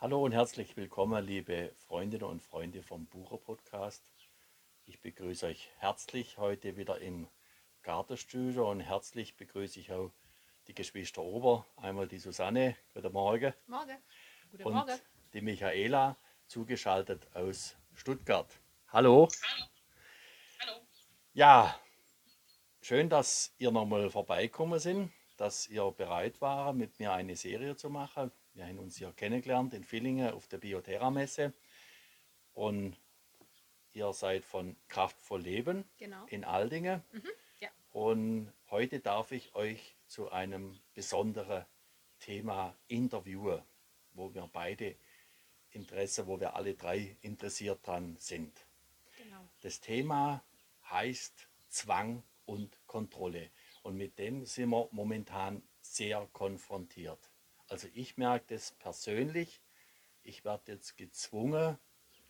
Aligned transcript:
Hallo 0.00 0.24
und 0.24 0.30
herzlich 0.30 0.76
willkommen, 0.76 1.26
liebe 1.26 1.74
Freundinnen 1.88 2.22
und 2.22 2.40
Freunde 2.40 2.84
vom 2.84 3.06
Bucher 3.06 3.36
Podcast. 3.36 4.04
Ich 4.86 5.00
begrüße 5.00 5.46
euch 5.46 5.72
herzlich 5.78 6.38
heute 6.38 6.76
wieder 6.76 7.00
im 7.00 7.26
Gartenstudio 7.82 8.70
und 8.70 8.78
herzlich 8.78 9.36
begrüße 9.36 9.80
ich 9.80 9.90
auch 9.90 10.12
die 10.68 10.74
Geschwister 10.74 11.20
Ober, 11.20 11.66
einmal 11.74 12.06
die 12.06 12.20
Susanne, 12.20 12.76
guten 12.94 13.12
Morgen. 13.12 13.52
Morgen. 13.66 13.96
Guten 14.52 14.62
und 14.62 14.74
Morgen. 14.74 15.00
die 15.32 15.40
Michaela, 15.40 16.16
zugeschaltet 16.46 17.26
aus 17.34 17.76
Stuttgart. 17.94 18.56
Hallo. 18.92 19.26
Hallo. 20.60 20.80
Ja, 21.32 21.76
schön, 22.80 23.08
dass 23.10 23.52
ihr 23.58 23.72
nochmal 23.72 24.08
vorbeikommen 24.10 24.78
sind, 24.78 25.12
dass 25.38 25.66
ihr 25.66 25.90
bereit 25.90 26.40
war, 26.40 26.72
mit 26.72 27.00
mir 27.00 27.12
eine 27.12 27.34
Serie 27.34 27.74
zu 27.74 27.90
machen. 27.90 28.30
Wir 28.58 28.66
haben 28.66 28.80
uns 28.80 28.96
hier 28.96 29.12
kennengelernt 29.12 29.72
in 29.72 29.84
Villingen 29.84 30.32
auf 30.32 30.48
der 30.48 30.58
Bioterra-Messe. 30.58 31.52
Und 32.54 32.96
ihr 33.92 34.12
seid 34.12 34.44
von 34.44 34.76
Kraftvoll 34.88 35.42
Leben 35.42 35.84
Genau. 35.96 36.26
in 36.26 36.44
Aldingen. 36.44 37.04
ja. 37.60 37.68
Und 37.92 38.52
heute 38.68 38.98
darf 38.98 39.30
ich 39.30 39.54
euch 39.54 39.94
zu 40.08 40.32
einem 40.32 40.80
besonderen 40.92 41.66
Thema 42.18 42.76
interviewen, 42.88 43.62
wo 44.14 44.34
wir 44.34 44.50
beide 44.52 44.96
Interesse, 45.70 46.26
wo 46.26 46.40
wir 46.40 46.56
alle 46.56 46.74
drei 46.74 47.16
interessiert 47.20 47.86
dran 47.86 48.16
sind. 48.18 48.66
Genau. 49.18 49.48
Das 49.60 49.80
Thema 49.80 50.42
heißt 50.90 51.48
Zwang 51.68 52.24
und 52.44 52.76
Kontrolle. 52.88 53.52
Und 53.84 53.96
mit 53.96 54.18
dem 54.18 54.44
sind 54.46 54.70
wir 54.70 54.88
momentan 54.90 55.62
sehr 55.80 56.28
konfrontiert. 56.32 57.27
Also 57.68 57.88
ich 57.94 58.16
merke 58.16 58.54
das 58.54 58.72
persönlich. 58.72 59.60
Ich 60.22 60.44
werde 60.44 60.72
jetzt 60.72 60.96
gezwungen 60.96 61.78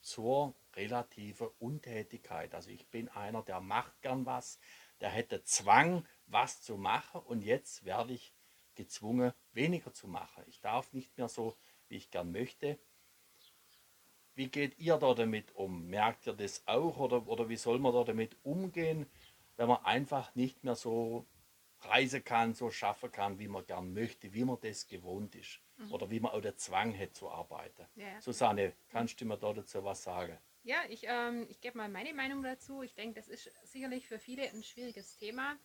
zur 0.00 0.54
relativen 0.74 1.48
Untätigkeit. 1.58 2.54
Also 2.54 2.70
ich 2.70 2.86
bin 2.88 3.08
einer, 3.08 3.42
der 3.42 3.60
macht 3.60 4.00
gern 4.02 4.26
was, 4.26 4.58
der 5.00 5.10
hätte 5.10 5.44
Zwang, 5.44 6.06
was 6.26 6.62
zu 6.62 6.76
machen 6.76 7.20
und 7.20 7.42
jetzt 7.42 7.84
werde 7.84 8.12
ich 8.12 8.32
gezwungen, 8.74 9.32
weniger 9.52 9.92
zu 9.92 10.06
machen. 10.08 10.44
Ich 10.46 10.60
darf 10.60 10.92
nicht 10.92 11.16
mehr 11.18 11.28
so, 11.28 11.56
wie 11.88 11.96
ich 11.96 12.10
gern 12.10 12.30
möchte. 12.30 12.78
Wie 14.34 14.48
geht 14.48 14.78
ihr 14.78 14.96
da 14.98 15.14
damit 15.14 15.54
um? 15.56 15.86
Merkt 15.88 16.26
ihr 16.26 16.32
das 16.32 16.62
auch 16.66 16.96
oder, 16.98 17.26
oder 17.26 17.48
wie 17.48 17.56
soll 17.56 17.80
man 17.80 17.92
da 17.92 18.04
damit 18.04 18.36
umgehen, 18.44 19.06
wenn 19.56 19.68
man 19.68 19.84
einfach 19.84 20.32
nicht 20.36 20.62
mehr 20.62 20.76
so 20.76 21.26
reisen 21.80 22.24
kann, 22.24 22.54
so 22.54 22.70
schaffen 22.70 23.10
kann, 23.12 23.38
wie 23.38 23.48
man 23.48 23.64
gern 23.66 23.92
möchte, 23.92 24.32
wie 24.34 24.44
man 24.44 24.58
das 24.60 24.86
gewohnt 24.86 25.34
ist 25.34 25.60
oder 25.90 26.10
wie 26.10 26.20
man 26.20 26.32
auch 26.32 26.40
den 26.40 26.56
Zwang 26.56 26.98
hat 26.98 27.14
zu 27.14 27.30
arbeiten? 27.30 27.86
Mhm. 27.94 28.02
Ja. 28.02 28.20
Susanne, 28.20 28.74
kannst 28.88 29.20
du 29.20 29.24
mir 29.24 29.36
da 29.38 29.52
dazu 29.52 29.84
was 29.84 30.02
sagen? 30.02 30.38
Ja, 30.64 30.82
ich, 30.88 31.04
ähm, 31.06 31.46
ich 31.48 31.60
gebe 31.60 31.78
mal 31.78 31.88
meine 31.88 32.12
Meinung 32.12 32.42
dazu. 32.42 32.82
Ich 32.82 32.94
denke, 32.94 33.14
das 33.14 33.28
ist 33.28 33.50
sicherlich 33.64 34.06
für 34.06 34.18
viele 34.18 34.42
ein 34.50 34.62
schwieriges 34.62 35.16
Thema, 35.16 35.56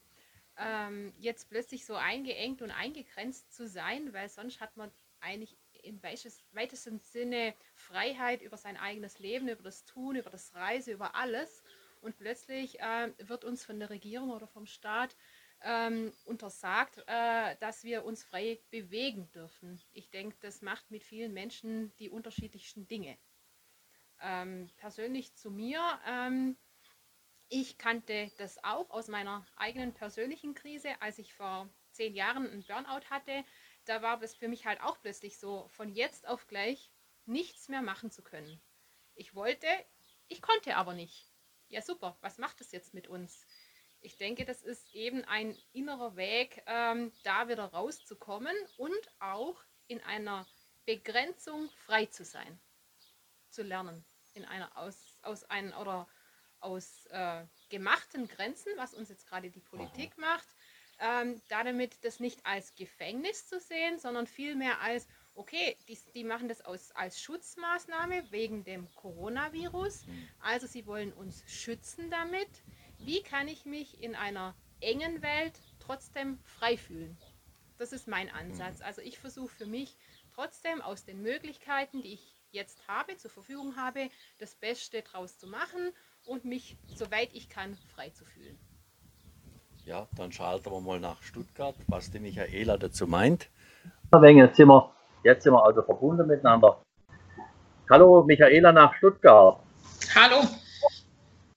ähm, 0.56 1.12
jetzt 1.18 1.50
plötzlich 1.50 1.84
so 1.84 1.96
eingeengt 1.96 2.62
und 2.62 2.70
eingegrenzt 2.70 3.52
zu 3.52 3.66
sein, 3.66 4.12
weil 4.12 4.28
sonst 4.28 4.60
hat 4.60 4.76
man 4.76 4.92
eigentlich 5.20 5.58
im 5.82 6.02
weites- 6.02 6.44
weitesten 6.52 7.00
Sinne 7.00 7.54
Freiheit 7.74 8.40
über 8.40 8.56
sein 8.56 8.76
eigenes 8.76 9.18
Leben, 9.18 9.48
über 9.48 9.62
das 9.62 9.84
Tun, 9.84 10.16
über 10.16 10.30
das 10.30 10.54
Reisen, 10.54 10.92
über 10.94 11.14
alles. 11.16 11.62
Und 12.00 12.16
plötzlich 12.16 12.76
ähm, 12.80 13.14
wird 13.18 13.44
uns 13.44 13.64
von 13.64 13.78
der 13.78 13.90
Regierung 13.90 14.30
oder 14.30 14.46
vom 14.46 14.66
Staat 14.66 15.16
ähm, 15.64 16.12
untersagt, 16.24 17.02
äh, 17.06 17.56
dass 17.56 17.82
wir 17.84 18.04
uns 18.04 18.22
frei 18.22 18.60
bewegen 18.70 19.30
dürfen. 19.32 19.82
Ich 19.92 20.10
denke, 20.10 20.36
das 20.40 20.62
macht 20.62 20.90
mit 20.90 21.02
vielen 21.02 21.32
Menschen 21.32 21.94
die 21.96 22.10
unterschiedlichsten 22.10 22.86
Dinge. 22.86 23.18
Ähm, 24.20 24.70
persönlich 24.76 25.34
zu 25.34 25.50
mir, 25.50 25.82
ähm, 26.06 26.56
ich 27.48 27.78
kannte 27.78 28.30
das 28.38 28.62
auch 28.62 28.90
aus 28.90 29.08
meiner 29.08 29.46
eigenen 29.56 29.94
persönlichen 29.94 30.54
Krise, 30.54 31.00
als 31.00 31.18
ich 31.18 31.34
vor 31.34 31.68
zehn 31.92 32.14
Jahren 32.14 32.48
einen 32.48 32.64
Burnout 32.64 33.08
hatte. 33.10 33.44
Da 33.86 34.02
war 34.02 34.22
es 34.22 34.34
für 34.34 34.48
mich 34.48 34.66
halt 34.66 34.80
auch 34.80 35.00
plötzlich 35.00 35.38
so, 35.38 35.68
von 35.68 35.92
jetzt 35.92 36.26
auf 36.26 36.46
gleich 36.46 36.90
nichts 37.26 37.68
mehr 37.68 37.82
machen 37.82 38.10
zu 38.10 38.22
können. 38.22 38.60
Ich 39.14 39.34
wollte, 39.34 39.66
ich 40.28 40.42
konnte 40.42 40.76
aber 40.76 40.94
nicht. 40.94 41.32
Ja, 41.68 41.80
super, 41.80 42.18
was 42.20 42.38
macht 42.38 42.60
es 42.60 42.72
jetzt 42.72 42.92
mit 42.94 43.08
uns? 43.08 43.46
Ich 44.04 44.18
denke, 44.18 44.44
das 44.44 44.60
ist 44.60 44.94
eben 44.94 45.24
ein 45.24 45.56
innerer 45.72 46.14
Weg, 46.14 46.62
ähm, 46.66 47.10
da 47.22 47.48
wieder 47.48 47.64
rauszukommen 47.64 48.54
und 48.76 48.92
auch 49.18 49.56
in 49.86 50.02
einer 50.02 50.46
Begrenzung 50.84 51.70
frei 51.86 52.04
zu 52.04 52.22
sein, 52.22 52.60
zu 53.48 53.62
lernen. 53.62 54.04
In 54.34 54.44
einer 54.44 54.76
aus, 54.76 55.16
aus 55.22 55.44
einen 55.44 55.72
oder 55.72 56.06
aus 56.60 57.06
äh, 57.12 57.46
gemachten 57.70 58.28
Grenzen, 58.28 58.72
was 58.76 58.92
uns 58.92 59.08
jetzt 59.08 59.26
gerade 59.26 59.50
die 59.50 59.60
Politik 59.60 60.18
macht, 60.18 60.48
ähm, 61.00 61.40
damit 61.48 62.04
das 62.04 62.20
nicht 62.20 62.44
als 62.44 62.74
Gefängnis 62.74 63.48
zu 63.48 63.58
sehen, 63.58 63.98
sondern 63.98 64.26
vielmehr 64.26 64.82
als, 64.82 65.08
okay, 65.34 65.78
die, 65.88 65.98
die 66.14 66.24
machen 66.24 66.48
das 66.48 66.60
aus, 66.60 66.90
als 66.92 67.22
Schutzmaßnahme 67.22 68.30
wegen 68.30 68.64
dem 68.64 68.94
Coronavirus. 68.96 70.04
Also 70.40 70.66
sie 70.66 70.86
wollen 70.86 71.14
uns 71.14 71.42
schützen 71.46 72.10
damit. 72.10 72.50
Wie 73.04 73.22
kann 73.22 73.48
ich 73.48 73.66
mich 73.66 74.02
in 74.02 74.14
einer 74.14 74.54
engen 74.80 75.20
Welt 75.20 75.52
trotzdem 75.78 76.38
frei 76.44 76.78
fühlen? 76.78 77.18
Das 77.76 77.92
ist 77.92 78.08
mein 78.08 78.30
Ansatz. 78.30 78.80
Also 78.80 79.02
ich 79.02 79.18
versuche 79.18 79.54
für 79.54 79.66
mich 79.66 79.98
trotzdem 80.34 80.80
aus 80.80 81.04
den 81.04 81.20
Möglichkeiten, 81.20 82.00
die 82.00 82.14
ich 82.14 82.34
jetzt 82.50 82.88
habe, 82.88 83.14
zur 83.18 83.30
Verfügung 83.30 83.76
habe, 83.76 84.08
das 84.38 84.54
Beste 84.54 85.02
draus 85.02 85.38
zu 85.38 85.46
machen 85.46 85.92
und 86.24 86.46
mich, 86.46 86.78
soweit 86.94 87.28
ich 87.34 87.50
kann, 87.50 87.76
frei 87.94 88.08
zu 88.08 88.24
fühlen. 88.24 88.58
Ja, 89.84 90.08
dann 90.16 90.32
schalten 90.32 90.70
wir 90.70 90.80
mal 90.80 90.98
nach 90.98 91.22
Stuttgart, 91.22 91.74
was 91.88 92.10
die 92.10 92.20
Michaela 92.20 92.78
dazu 92.78 93.06
meint. 93.06 93.50
Jetzt 94.14 94.56
sind, 94.56 94.68
wir, 94.68 94.94
jetzt 95.24 95.42
sind 95.42 95.52
wir 95.52 95.62
also 95.62 95.82
verbunden 95.82 96.26
miteinander. 96.26 96.80
Hallo 97.90 98.22
Michaela 98.22 98.72
nach 98.72 98.94
Stuttgart. 98.94 99.60
Hallo. 100.14 100.48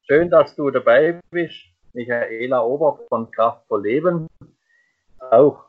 Schön, 0.09 0.29
dass 0.29 0.55
du 0.55 0.71
dabei 0.71 1.19
bist. 1.31 1.65
Michaela 1.91 2.61
Ober 2.61 2.97
von 3.09 3.29
Kraftvoll 3.29 3.83
Leben. 3.83 4.29
Auch. 5.19 5.65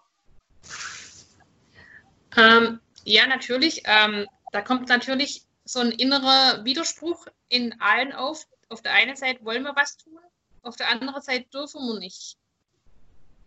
Ähm, 2.36 2.80
ja, 3.04 3.26
natürlich. 3.26 3.82
Ähm, 3.84 4.28
da 4.52 4.62
kommt 4.62 4.88
natürlich 4.88 5.42
so 5.64 5.80
ein 5.80 5.90
innerer 5.90 6.64
Widerspruch 6.64 7.26
in 7.48 7.74
allen 7.80 8.12
auf. 8.12 8.46
Auf 8.68 8.80
der 8.80 8.92
einen 8.92 9.16
Seite 9.16 9.44
wollen 9.44 9.64
wir 9.64 9.74
was 9.74 9.96
tun, 9.96 10.20
auf 10.62 10.76
der 10.76 10.88
anderen 10.88 11.20
Seite 11.20 11.48
dürfen 11.48 11.80
wir 11.80 11.98
nicht. 11.98 12.36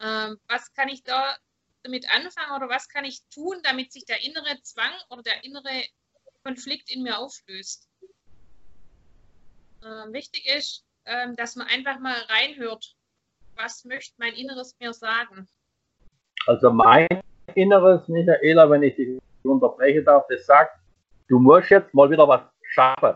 Ähm, 0.01 0.39
was 0.49 0.73
kann 0.73 0.89
ich 0.89 1.03
da 1.03 1.37
damit 1.83 2.11
anfangen 2.13 2.55
oder 2.55 2.67
was 2.67 2.89
kann 2.89 3.05
ich 3.05 3.21
tun, 3.33 3.61
damit 3.63 3.93
sich 3.93 4.03
der 4.05 4.23
innere 4.23 4.61
Zwang 4.63 4.93
oder 5.09 5.23
der 5.23 5.43
innere 5.45 5.85
Konflikt 6.43 6.91
in 6.91 7.03
mir 7.03 7.17
auflöst? 7.17 7.87
Ähm, 9.83 10.13
wichtig 10.13 10.47
ist, 10.55 10.85
ähm, 11.05 11.35
dass 11.35 11.55
man 11.55 11.67
einfach 11.67 11.99
mal 11.99 12.15
reinhört, 12.29 12.95
was 13.55 13.83
möchte 13.85 14.13
mein 14.17 14.33
Inneres 14.33 14.75
mir 14.79 14.93
sagen. 14.93 15.47
Also 16.47 16.71
mein 16.71 17.07
Inneres, 17.55 18.07
Michaela, 18.07 18.69
wenn 18.69 18.83
ich 18.83 18.95
dich 18.95 19.19
unterbrechen 19.43 20.05
darf, 20.05 20.25
das 20.29 20.45
sagt, 20.45 20.77
du 21.27 21.39
musst 21.39 21.69
jetzt 21.69 21.93
mal 21.93 22.09
wieder 22.09 22.27
was 22.27 22.41
schaffen. 22.61 23.15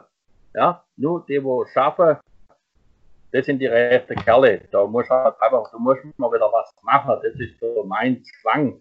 Ja, 0.54 0.84
nur 0.96 1.26
die, 1.28 1.44
wo 1.44 1.66
schaffen, 1.66 2.18
das 3.32 3.46
sind 3.46 3.60
die 3.60 3.68
rechten 3.68 4.16
Kerle. 4.16 4.62
Da 4.72 4.86
musst 4.86 5.10
halt 5.10 5.36
einfach, 5.42 5.70
du 5.72 5.80
musst 5.80 6.02
mal 6.18 6.32
wieder 6.32 6.50
was 6.52 6.74
machen. 6.82 7.20
Das 7.22 7.34
ist 7.40 7.60
so 7.60 7.84
mein 7.86 8.24
Zwang. 8.42 8.80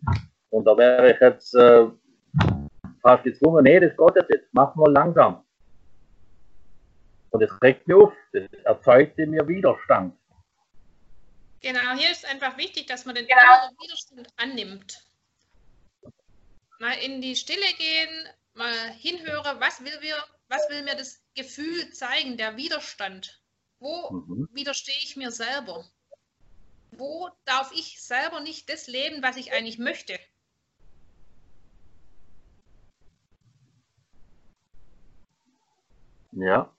Und 0.50 0.64
da 0.64 0.76
wäre 0.76 1.12
ich 1.12 1.20
jetzt 1.20 1.54
äh, 1.56 1.86
fast 3.02 3.24
gezwungen, 3.24 3.64
nee, 3.64 3.80
das 3.80 3.96
geht 3.96 4.30
jetzt. 4.30 4.48
Mach 4.52 4.74
mal 4.76 4.92
langsam. 4.92 5.42
Und 7.34 7.40
das 7.40 7.50
regt 7.62 7.88
mich 7.88 7.96
auf. 7.96 8.12
Das 8.32 8.44
erzeugt 8.62 9.18
in 9.18 9.30
mir 9.30 9.46
Widerstand. 9.48 10.16
Genau, 11.60 11.92
hier 11.96 12.12
ist 12.12 12.24
einfach 12.26 12.56
wichtig, 12.56 12.86
dass 12.86 13.06
man 13.06 13.16
den 13.16 13.26
inneren 13.26 13.76
Widerstand 13.80 14.28
annimmt. 14.36 15.04
Mal 16.78 16.92
in 17.02 17.20
die 17.20 17.34
Stille 17.34 17.72
gehen, 17.76 18.28
mal 18.52 18.72
hinhören, 18.92 19.58
was 19.58 19.82
will, 19.82 20.00
wir, 20.00 20.14
was 20.46 20.68
will 20.70 20.82
mir 20.82 20.94
das 20.94 21.24
Gefühl 21.34 21.92
zeigen, 21.92 22.36
der 22.36 22.56
Widerstand. 22.56 23.42
Wo 23.80 24.12
Mhm. 24.12 24.48
widerstehe 24.52 24.94
ich 25.02 25.16
mir 25.16 25.32
selber? 25.32 25.84
Wo 26.92 27.30
darf 27.46 27.72
ich 27.72 28.00
selber 28.00 28.38
nicht 28.38 28.68
das 28.68 28.86
leben, 28.86 29.24
was 29.24 29.36
ich 29.36 29.52
eigentlich 29.52 29.80
möchte? 29.80 30.20
Ja. 36.30 36.72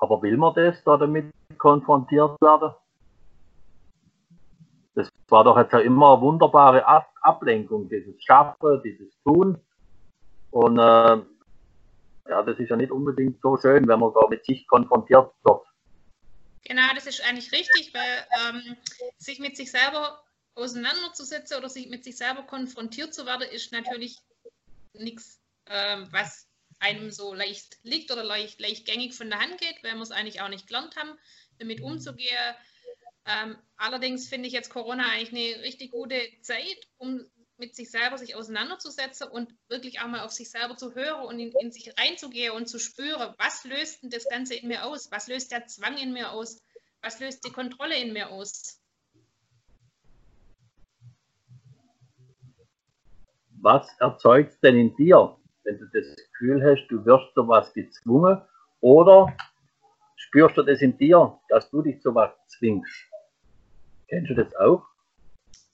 Aber 0.00 0.22
will 0.22 0.36
man 0.36 0.54
das 0.54 0.82
da 0.84 0.96
damit 0.96 1.32
konfrontiert 1.58 2.40
werden? 2.40 2.74
Das 4.94 5.08
war 5.28 5.44
doch 5.44 5.56
jetzt 5.56 5.72
ja 5.72 5.78
immer 5.80 6.14
eine 6.14 6.22
wunderbare 6.22 6.84
Ab 6.86 7.06
Ablenkung, 7.22 7.88
dieses 7.88 8.22
Schaffen, 8.24 8.80
dieses 8.82 9.12
Tun. 9.22 9.60
Und 10.50 10.78
äh, 10.78 11.22
ja, 12.28 12.42
das 12.42 12.58
ist 12.58 12.70
ja 12.70 12.76
nicht 12.76 12.90
unbedingt 12.90 13.40
so 13.42 13.56
schön, 13.58 13.86
wenn 13.86 14.00
man 14.00 14.12
da 14.14 14.26
mit 14.28 14.44
sich 14.44 14.66
konfrontiert 14.66 15.30
wird. 15.42 15.66
Genau, 16.64 16.82
das 16.94 17.06
ist 17.06 17.22
eigentlich 17.28 17.52
richtig, 17.52 17.92
weil 17.94 18.26
ähm, 18.48 18.76
sich 19.18 19.38
mit 19.38 19.56
sich 19.56 19.70
selber 19.70 20.22
auseinanderzusetzen 20.54 21.58
oder 21.58 21.68
sich 21.68 21.88
mit 21.90 22.04
sich 22.04 22.16
selber 22.16 22.42
konfrontiert 22.42 23.14
zu 23.14 23.26
werden, 23.26 23.48
ist 23.50 23.72
natürlich 23.72 24.18
nichts, 24.94 25.40
ähm, 25.66 26.08
was 26.10 26.49
einem 26.80 27.10
so 27.10 27.34
leicht 27.34 27.78
liegt 27.82 28.10
oder 28.10 28.24
leicht, 28.24 28.60
leicht 28.60 28.86
gängig 28.86 29.14
von 29.14 29.30
der 29.30 29.38
Hand 29.38 29.58
geht, 29.60 29.82
weil 29.82 29.94
wir 29.94 30.02
es 30.02 30.10
eigentlich 30.10 30.40
auch 30.40 30.48
nicht 30.48 30.66
gelernt 30.66 30.96
haben, 30.96 31.16
damit 31.58 31.80
umzugehen. 31.80 32.54
Ähm, 33.26 33.56
allerdings 33.76 34.28
finde 34.28 34.48
ich 34.48 34.54
jetzt 34.54 34.70
Corona 34.70 35.04
eigentlich 35.10 35.30
eine 35.30 35.62
richtig 35.62 35.92
gute 35.92 36.20
Zeit, 36.42 36.88
um 36.96 37.24
mit 37.58 37.76
sich 37.76 37.90
selber 37.90 38.16
sich 38.16 38.34
auseinanderzusetzen 38.34 39.28
und 39.28 39.54
wirklich 39.68 40.00
auch 40.00 40.08
mal 40.08 40.24
auf 40.24 40.32
sich 40.32 40.50
selber 40.50 40.76
zu 40.76 40.94
hören 40.94 41.26
und 41.26 41.38
in, 41.38 41.52
in 41.60 41.70
sich 41.70 41.92
reinzugehen 41.98 42.54
und 42.54 42.66
zu 42.66 42.78
spüren, 42.78 43.34
was 43.38 43.64
löst 43.64 44.02
denn 44.02 44.10
das 44.10 44.26
Ganze 44.28 44.54
in 44.54 44.66
mir 44.66 44.84
aus? 44.84 45.12
Was 45.12 45.28
löst 45.28 45.52
der 45.52 45.66
Zwang 45.66 45.98
in 45.98 46.12
mir 46.12 46.32
aus? 46.32 46.62
Was 47.02 47.20
löst 47.20 47.44
die 47.44 47.52
Kontrolle 47.52 47.96
in 47.96 48.14
mir 48.14 48.30
aus? 48.30 48.80
Was 53.62 53.86
erzeugt 54.00 54.62
denn 54.62 54.78
in 54.78 54.96
dir, 54.96 55.36
wenn 55.64 55.78
du 55.78 55.86
das 55.86 56.16
Gefühl 56.16 56.62
hast, 56.64 56.86
du 56.88 57.04
wirst 57.04 57.34
zu 57.34 57.46
was 57.46 57.72
gezwungen 57.72 58.40
oder 58.80 59.36
spürst 60.16 60.56
du 60.56 60.62
das 60.62 60.80
in 60.80 60.96
dir, 60.98 61.38
dass 61.48 61.70
du 61.70 61.82
dich 61.82 62.00
zu 62.00 62.14
was 62.14 62.32
zwingst? 62.48 62.92
Kennst 64.08 64.30
du 64.30 64.34
das 64.34 64.54
auch? 64.56 64.84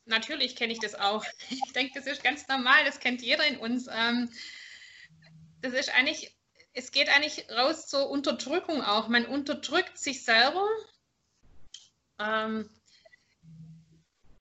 Natürlich 0.05 0.55
kenne 0.57 0.73
ich 0.73 0.81
das 0.81 0.95
auch. 0.95 1.25
Ich 1.49 1.73
denke, 1.73 1.93
das 1.95 2.07
ist 2.07 2.23
ganz 2.23 2.47
normal, 2.49 2.85
das 2.85 3.01
kennt 3.01 3.23
jeder 3.23 3.47
in 3.47 3.59
uns. 3.59 3.89
Ähm, 3.89 4.31
das 5.63 5.73
ist 5.73 5.95
eigentlich, 5.95 6.37
es 6.73 6.93
geht 6.93 7.09
eigentlich 7.15 7.47
raus 7.51 7.89
zur 7.89 8.09
Unterdrückung 8.11 8.83
auch. 8.83 9.09
Man 9.09 9.27
unterdrückt 9.27 9.99
sich 9.99 10.25
selber. 10.25 10.67
Ähm, 12.19 12.69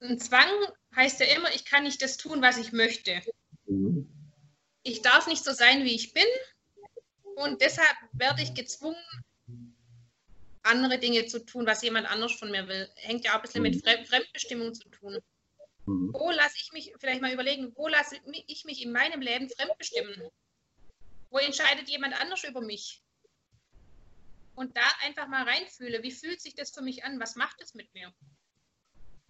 ein 0.02 0.20
Zwang 0.20 0.50
heißt 0.96 1.20
ja 1.20 1.26
immer, 1.36 1.54
ich 1.54 1.66
kann 1.66 1.84
nicht 1.84 2.02
das 2.02 2.18
tun, 2.18 2.42
was 2.42 2.58
ich 2.58 2.72
möchte. 2.72 3.22
Mhm. 3.66 4.15
Ich 4.88 5.02
darf 5.02 5.26
nicht 5.26 5.44
so 5.44 5.52
sein, 5.52 5.84
wie 5.84 5.96
ich 5.96 6.14
bin. 6.14 6.28
Und 7.38 7.60
deshalb 7.60 7.98
werde 8.14 8.44
ich 8.44 8.54
gezwungen, 8.54 8.96
andere 10.62 11.00
Dinge 11.00 11.26
zu 11.26 11.44
tun, 11.44 11.66
was 11.66 11.82
jemand 11.82 12.10
anders 12.10 12.34
von 12.34 12.52
mir 12.52 12.68
will. 12.68 12.88
Hängt 12.96 13.26
ja 13.26 13.32
auch 13.32 13.38
ein 13.38 13.42
bisschen 13.42 13.64
mit. 13.64 13.84
Fremdbestimmung 14.08 14.76
zu 14.76 14.88
tun. 14.90 15.18
Mhm. 15.88 16.14
Wo 16.14 16.30
lasse 16.30 16.58
ich 16.58 16.72
mich, 16.72 16.94
vielleicht 17.00 17.22
mal 17.22 17.34
überlegen, 17.34 17.74
wo 17.76 17.88
lasse 17.88 18.18
ich 18.48 18.64
mich 18.66 18.84
in 18.84 18.92
meinem 18.92 19.22
Leben 19.22 19.50
fremdbestimmen? 19.50 20.30
Wo 21.32 21.40
entscheidet 21.40 21.90
jemand 21.90 22.20
anders 22.22 22.44
über 22.44 22.62
mich? 22.62 23.04
Und 24.54 24.78
da 24.78 24.84
einfach 25.04 25.28
mal 25.28 25.44
reinfühle, 25.44 26.04
wie 26.04 26.12
fühlt 26.12 26.42
sich 26.42 26.54
das 26.54 26.70
für 26.72 26.84
mich 26.84 27.04
an? 27.04 27.20
Was 27.20 27.36
macht 27.36 27.60
es 27.62 27.74
mit 27.74 27.92
mir? 27.96 28.14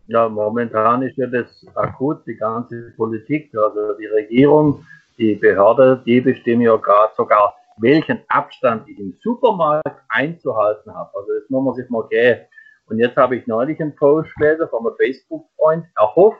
Ja, 0.07 0.27
momentan 0.27 1.01
ist 1.01 1.17
ja 1.17 1.27
das 1.27 1.65
akut, 1.75 2.27
die 2.27 2.35
ganze 2.35 2.91
Politik, 2.97 3.55
also 3.55 3.93
die 3.93 4.05
Regierung, 4.05 4.85
die 5.17 5.35
Behörde, 5.35 6.01
die 6.05 6.21
bestimmen 6.21 6.61
ja 6.61 6.75
gerade 6.75 7.13
sogar, 7.15 7.55
welchen 7.77 8.21
Abstand 8.27 8.87
ich 8.87 8.99
im 8.99 9.17
Supermarkt 9.21 10.01
einzuhalten 10.09 10.93
habe. 10.93 11.09
Also 11.13 11.33
das 11.33 11.49
muss 11.49 11.63
man 11.63 11.73
sich 11.75 11.89
mal 11.89 12.07
gehen. 12.07 12.39
Und 12.87 12.99
jetzt 12.99 13.17
habe 13.17 13.35
ich 13.35 13.47
neulich 13.47 13.79
einen 13.81 13.95
Post 13.95 14.33
gelesen 14.35 14.67
von 14.69 14.85
einem 14.85 14.95
Facebook-Freund, 14.97 15.85
er 15.97 16.15
hofft, 16.15 16.39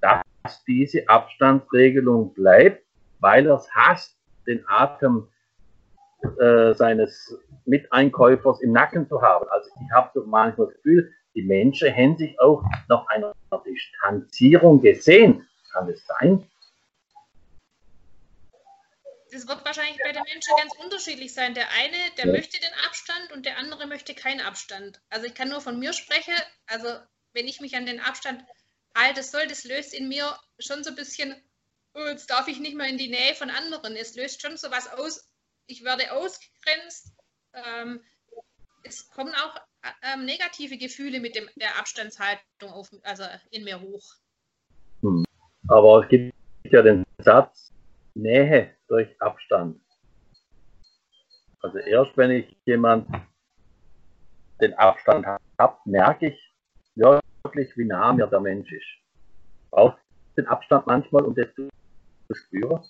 dass 0.00 0.64
diese 0.66 1.08
Abstandsregelung 1.08 2.34
bleibt, 2.34 2.82
weil 3.20 3.46
er 3.46 3.56
es 3.56 3.68
hasst, 3.74 4.16
den 4.46 4.64
Atem 4.68 5.28
äh, 6.38 6.74
seines 6.74 7.38
Miteinkäufers 7.64 8.60
im 8.60 8.72
Nacken 8.72 9.08
zu 9.08 9.20
haben. 9.20 9.46
Also 9.50 9.70
ich 9.80 9.92
habe 9.92 10.10
so 10.14 10.24
manchmal 10.26 10.68
das 10.68 10.76
Gefühl, 10.76 11.10
die 11.34 11.42
Menschen 11.42 11.92
hätten 11.92 12.16
sich 12.16 12.38
auch 12.40 12.62
nach 12.88 13.06
einer 13.08 13.32
Distanzierung 13.64 14.80
gesehen. 14.80 15.46
Kann 15.72 15.88
es 15.88 16.04
sein? 16.06 16.44
Das 19.38 19.46
wird 19.46 19.64
wahrscheinlich 19.64 19.98
bei 20.02 20.10
den 20.10 20.24
Menschen 20.24 20.52
ganz 20.56 20.74
unterschiedlich 20.82 21.32
sein. 21.32 21.54
Der 21.54 21.70
eine, 21.70 21.96
der 22.16 22.26
ja. 22.26 22.32
möchte 22.32 22.58
den 22.58 22.74
Abstand 22.88 23.30
und 23.30 23.46
der 23.46 23.56
andere 23.56 23.86
möchte 23.86 24.12
keinen 24.12 24.40
Abstand. 24.40 25.00
Also 25.10 25.26
ich 25.26 25.34
kann 25.34 25.48
nur 25.48 25.60
von 25.60 25.78
mir 25.78 25.92
sprechen. 25.92 26.34
Also 26.66 26.88
wenn 27.34 27.46
ich 27.46 27.60
mich 27.60 27.76
an 27.76 27.86
den 27.86 28.00
Abstand 28.00 28.44
haltes 28.96 29.30
soll, 29.30 29.46
das 29.46 29.62
löst 29.62 29.94
in 29.94 30.08
mir 30.08 30.36
schon 30.58 30.82
so 30.82 30.90
ein 30.90 30.96
bisschen, 30.96 31.40
oh, 31.94 32.04
jetzt 32.06 32.28
darf 32.28 32.48
ich 32.48 32.58
nicht 32.58 32.74
mehr 32.74 32.88
in 32.88 32.98
die 32.98 33.10
Nähe 33.10 33.36
von 33.36 33.48
anderen. 33.48 33.94
Es 33.94 34.16
löst 34.16 34.42
schon 34.42 34.56
so 34.56 34.72
was 34.72 34.88
aus. 34.88 35.30
Ich 35.66 35.84
werde 35.84 36.10
ausgegrenzt. 36.10 37.12
Ähm, 37.54 38.02
es 38.82 39.08
kommen 39.08 39.36
auch 39.36 39.54
äh, 39.82 40.14
ähm, 40.14 40.24
negative 40.24 40.78
Gefühle 40.78 41.20
mit 41.20 41.36
dem, 41.36 41.48
der 41.54 41.78
Abstandshaltung 41.78 42.72
auf, 42.72 42.90
also 43.04 43.22
in 43.52 43.62
mir 43.62 43.80
hoch. 43.80 44.02
Hm. 45.02 45.24
Aber 45.68 46.02
es 46.02 46.08
gibt 46.08 46.34
ja 46.64 46.82
den 46.82 47.04
Satz, 47.18 47.67
Nähe 48.18 48.76
durch 48.88 49.08
Abstand. 49.20 49.80
Also 51.60 51.78
erst 51.78 52.16
wenn 52.16 52.30
ich 52.32 52.56
jemand 52.64 53.08
den 54.60 54.74
Abstand 54.74 55.26
habe, 55.26 55.78
merke 55.84 56.28
ich, 56.28 56.54
ja, 56.96 57.20
wirklich, 57.42 57.76
wie 57.76 57.84
nah 57.84 58.12
mir 58.12 58.26
der 58.26 58.40
Mensch 58.40 58.70
ist. 58.72 58.86
Braucht 59.70 59.98
den 60.36 60.46
Abstand 60.46 60.86
manchmal, 60.86 61.24
um 61.24 61.34
das 61.34 61.46
zu 61.54 61.68
spüren? 62.34 62.84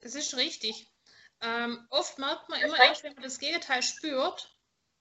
Das 0.00 0.14
ist 0.14 0.36
richtig. 0.36 0.90
Ähm, 1.40 1.86
oft 1.90 2.18
merkt 2.18 2.48
man 2.48 2.60
immer 2.60 2.78
erst, 2.78 3.04
wenn 3.04 3.14
man 3.14 3.22
das 3.22 3.38
Gegenteil 3.38 3.82
spürt, 3.82 4.54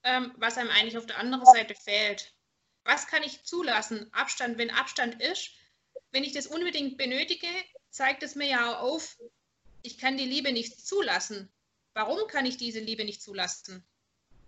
ähm, 0.03 0.33
was 0.37 0.57
einem 0.57 0.69
eigentlich 0.69 0.97
auf 0.97 1.05
der 1.05 1.19
anderen 1.19 1.45
Seite 1.45 1.75
fehlt. 1.75 2.33
Was 2.83 3.07
kann 3.07 3.23
ich 3.23 3.43
zulassen? 3.43 4.07
Abstand, 4.13 4.57
wenn 4.57 4.69
Abstand 4.69 5.21
ist. 5.21 5.51
Wenn 6.11 6.23
ich 6.23 6.33
das 6.33 6.47
unbedingt 6.47 6.97
benötige, 6.97 7.47
zeigt 7.95 8.23
es 8.23 8.35
mir 8.35 8.47
ja 8.47 8.79
auf, 8.79 9.17
ich 9.81 9.97
kann 9.97 10.17
die 10.17 10.25
Liebe 10.25 10.51
nicht 10.51 10.85
zulassen. 10.85 11.49
Warum 11.93 12.27
kann 12.27 12.45
ich 12.45 12.57
diese 12.57 12.79
Liebe 12.79 13.05
nicht 13.05 13.21
zulassen? 13.21 13.85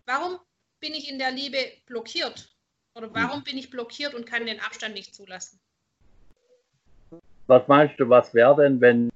Warum 0.06 0.38
bin 0.82 0.94
ich 0.94 1.10
in 1.10 1.18
der 1.18 1.32
Liebe 1.32 1.58
blockiert? 1.86 2.54
Oder 2.94 3.14
warum 3.14 3.44
bin 3.44 3.58
ich 3.58 3.70
blockiert 3.70 4.14
und 4.14 4.26
kann 4.26 4.46
den 4.46 4.60
Abstand 4.60 4.96
nicht 4.96 5.16
zulassen? 5.16 5.60
Was 7.46 7.66
meinst 7.70 7.98
du, 8.00 8.10
was 8.10 8.34
wäre 8.34 8.64
denn, 8.64 8.82
wenn 8.82 9.10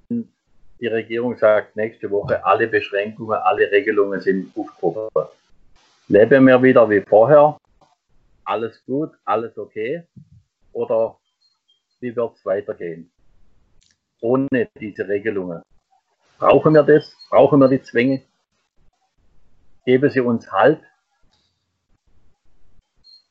die 0.80 0.88
Regierung 0.88 1.38
sagt, 1.38 1.76
nächste 1.76 2.10
Woche 2.10 2.44
alle 2.46 2.68
Beschränkungen, 2.68 3.38
alle 3.40 3.70
Regelungen 3.70 4.22
sind 4.22 4.56
aufgehoben? 4.56 5.10
Leben 6.08 6.48
wir 6.48 6.64
wieder 6.64 6.90
wie 6.90 7.02
vorher? 7.02 7.58
Alles 8.46 8.82
gut, 8.86 9.12
alles 9.26 9.58
okay? 9.58 10.04
Oder 10.72 11.20
wie 12.00 12.16
wird 12.16 12.38
es 12.38 12.46
weitergehen? 12.46 13.12
Ohne 14.22 14.70
diese 14.80 15.08
Regelungen. 15.08 15.62
Brauchen 16.38 16.74
wir 16.74 16.84
das? 16.84 17.16
Brauchen 17.30 17.60
wir 17.60 17.68
die 17.68 17.82
Zwänge? 17.82 18.24
Geben 19.86 20.10
sie 20.10 20.22
uns 20.22 20.50
Halt? 20.52 20.82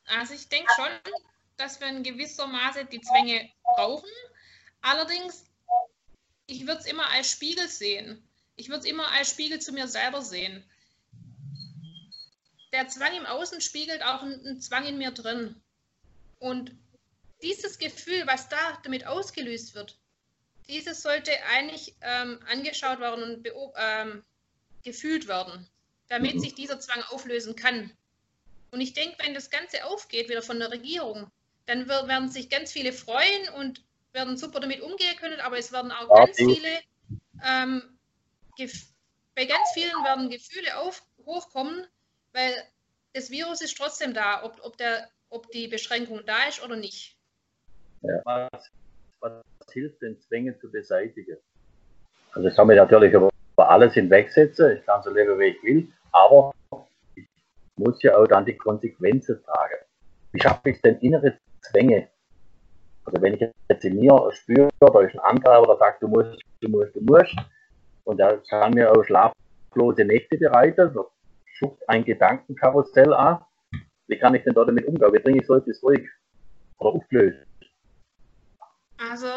Also 0.05 0.33
ich 0.33 0.47
denke 0.49 0.71
schon, 0.75 1.13
dass 1.57 1.79
wir 1.79 1.87
in 1.87 2.03
gewisser 2.03 2.47
Maße 2.47 2.85
die 2.85 3.01
Zwänge 3.01 3.49
brauchen. 3.75 4.09
Allerdings, 4.81 5.45
ich 6.47 6.67
würde 6.67 6.79
es 6.79 6.85
immer 6.85 7.09
als 7.09 7.31
Spiegel 7.31 7.67
sehen. 7.67 8.27
Ich 8.55 8.67
würde 8.67 8.79
es 8.79 8.85
immer 8.85 9.09
als 9.11 9.31
Spiegel 9.31 9.59
zu 9.59 9.71
mir 9.71 9.87
selber 9.87 10.21
sehen. 10.21 10.63
Der 12.73 12.87
Zwang 12.87 13.13
im 13.13 13.25
Außen 13.25 13.61
spiegelt 13.61 14.03
auch 14.03 14.21
einen 14.21 14.59
Zwang 14.59 14.85
in 14.85 14.97
mir 14.97 15.11
drin. 15.11 15.61
Und 16.39 16.75
dieses 17.41 17.77
Gefühl, 17.77 18.25
was 18.27 18.49
da 18.49 18.57
damit 18.83 19.07
ausgelöst 19.07 19.75
wird, 19.75 20.00
dieses 20.67 21.01
sollte 21.01 21.31
eigentlich 21.49 21.95
ähm, 22.01 22.39
angeschaut 22.49 22.99
werden 22.99 23.23
und 23.23 23.47
ähm, 23.77 24.23
gefühlt 24.83 25.27
werden, 25.27 25.67
damit 26.07 26.35
mhm. 26.35 26.39
sich 26.39 26.55
dieser 26.55 26.79
Zwang 26.79 27.01
auflösen 27.09 27.55
kann. 27.55 27.91
Und 28.71 28.81
ich 28.81 28.93
denke, 28.93 29.17
wenn 29.23 29.33
das 29.33 29.49
Ganze 29.49 29.85
aufgeht, 29.85 30.29
wieder 30.29 30.41
von 30.41 30.59
der 30.59 30.71
Regierung, 30.71 31.29
dann 31.65 31.87
werden 31.87 32.29
sich 32.29 32.49
ganz 32.49 32.71
viele 32.71 32.93
freuen 32.93 33.49
und 33.57 33.83
werden 34.13 34.37
super 34.37 34.59
damit 34.59 34.81
umgehen 34.81 35.15
können, 35.17 35.39
aber 35.41 35.57
es 35.57 35.71
werden 35.71 35.91
auch 35.91 36.13
ganz 36.13 36.37
viele, 36.37 36.79
ähm, 37.45 37.97
bei 39.35 39.45
ganz 39.45 39.71
vielen 39.73 40.03
werden 40.03 40.29
Gefühle 40.29 40.77
auf, 40.77 41.03
hochkommen, 41.25 41.87
weil 42.33 42.53
das 43.13 43.29
Virus 43.29 43.61
ist 43.61 43.77
trotzdem 43.77 44.13
da, 44.13 44.43
ob, 44.43 44.59
ob, 44.63 44.77
der, 44.77 45.09
ob 45.29 45.49
die 45.51 45.67
Beschränkung 45.67 46.25
da 46.25 46.45
ist 46.45 46.61
oder 46.63 46.75
nicht. 46.75 47.15
Ja, 48.01 48.49
was, 49.21 49.31
hilft 49.71 50.01
den 50.01 50.19
Zwängen 50.19 50.59
zu 50.59 50.69
beseitigen? 50.69 51.37
Also 52.33 52.47
ich 52.47 52.55
kann 52.55 52.67
mich 52.67 52.77
natürlich 52.77 53.13
über 53.13 53.29
alles 53.57 53.93
hinwegsetzen, 53.93 54.77
ich 54.77 54.85
kann 54.85 55.01
so 55.01 55.11
leben, 55.11 55.39
wie 55.39 55.45
ich 55.45 55.63
will, 55.63 55.87
aber 56.11 56.53
muss 57.77 58.01
ja 58.03 58.17
auch 58.17 58.27
dann 58.27 58.45
die 58.45 58.57
Konsequenzen 58.57 59.41
tragen. 59.43 59.79
Wie 60.31 60.41
schaffe 60.41 60.69
ich 60.69 60.81
denn 60.81 60.97
innere 60.99 61.37
Zwänge? 61.61 62.07
Also 63.05 63.21
wenn 63.21 63.33
ich 63.33 63.41
jetzt 63.41 63.85
in 63.85 63.99
mir 63.99 64.29
spüre, 64.33 64.69
da 64.79 65.01
ist 65.01 65.15
ein 65.15 65.19
anderer, 65.19 65.65
der 65.65 65.77
sagt, 65.77 66.03
du 66.03 66.07
musst, 66.07 66.41
du 66.61 66.69
musst, 66.69 66.95
du 66.95 67.01
musst, 67.01 67.35
Und 68.03 68.19
er 68.19 68.37
kann 68.49 68.73
mir 68.73 68.91
auch 68.91 69.03
schlaflose 69.03 70.05
Nächte 70.05 70.37
bereiten. 70.37 70.91
So 70.93 71.09
schubst 71.45 71.87
ein 71.89 72.03
Gedankenkarussell 72.03 73.13
an. 73.13 73.39
Wie 74.07 74.17
kann 74.17 74.35
ich 74.35 74.43
denn 74.43 74.53
da 74.53 74.65
damit 74.65 74.85
umgehen? 74.85 75.13
Wie 75.13 75.19
bringe 75.19 75.39
ich 75.39 75.47
solches 75.47 75.81
ruhig 75.83 76.07
oder 76.77 76.95
aufgelöst? 76.95 77.50
Also, 79.09 79.27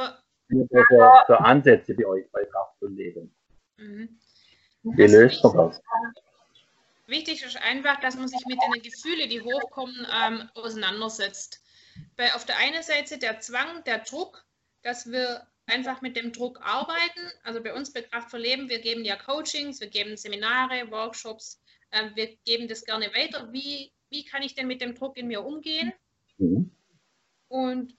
für, 0.48 0.84
für 1.26 1.40
Ansätze 1.40 1.94
bei 1.94 2.06
euch 2.06 2.30
bei 2.30 2.44
Kraft 2.44 2.82
und 2.82 2.96
Leben? 2.96 3.34
mhm. 3.76 4.20
Wie 4.82 5.02
Also 5.02 5.16
löst 5.16 5.44
man 5.44 5.56
das? 5.56 5.80
Wichtig 7.06 7.42
ist 7.42 7.56
einfach, 7.56 8.00
dass 8.00 8.16
man 8.16 8.28
sich 8.28 8.44
mit 8.46 8.58
den 8.62 8.82
Gefühlen, 8.82 9.28
die 9.28 9.40
hochkommen, 9.40 10.06
ähm, 10.12 10.48
auseinandersetzt. 10.54 11.62
Bei, 12.16 12.34
auf 12.34 12.44
der 12.44 12.58
einen 12.58 12.82
Seite 12.82 13.18
der 13.18 13.40
Zwang, 13.40 13.84
der 13.84 14.00
Druck, 14.00 14.44
dass 14.82 15.10
wir 15.10 15.46
einfach 15.66 16.02
mit 16.02 16.16
dem 16.16 16.32
Druck 16.32 16.60
arbeiten. 16.62 17.20
Also 17.42 17.62
bei 17.62 17.74
uns 17.74 17.92
bei 17.92 18.02
Kraft 18.02 18.30
für 18.30 18.38
Leben, 18.38 18.68
wir 18.68 18.80
geben 18.80 19.04
ja 19.04 19.16
Coachings, 19.16 19.80
wir 19.80 19.88
geben 19.88 20.16
Seminare, 20.16 20.90
Workshops, 20.90 21.60
ähm, 21.92 22.10
wir 22.14 22.36
geben 22.44 22.68
das 22.68 22.84
gerne 22.84 23.06
weiter. 23.14 23.50
Wie, 23.52 23.92
wie 24.10 24.24
kann 24.24 24.42
ich 24.42 24.54
denn 24.54 24.66
mit 24.66 24.80
dem 24.80 24.94
Druck 24.94 25.16
in 25.16 25.28
mir 25.28 25.44
umgehen? 25.44 25.92
Mhm. 26.38 26.70
Und 27.48 27.94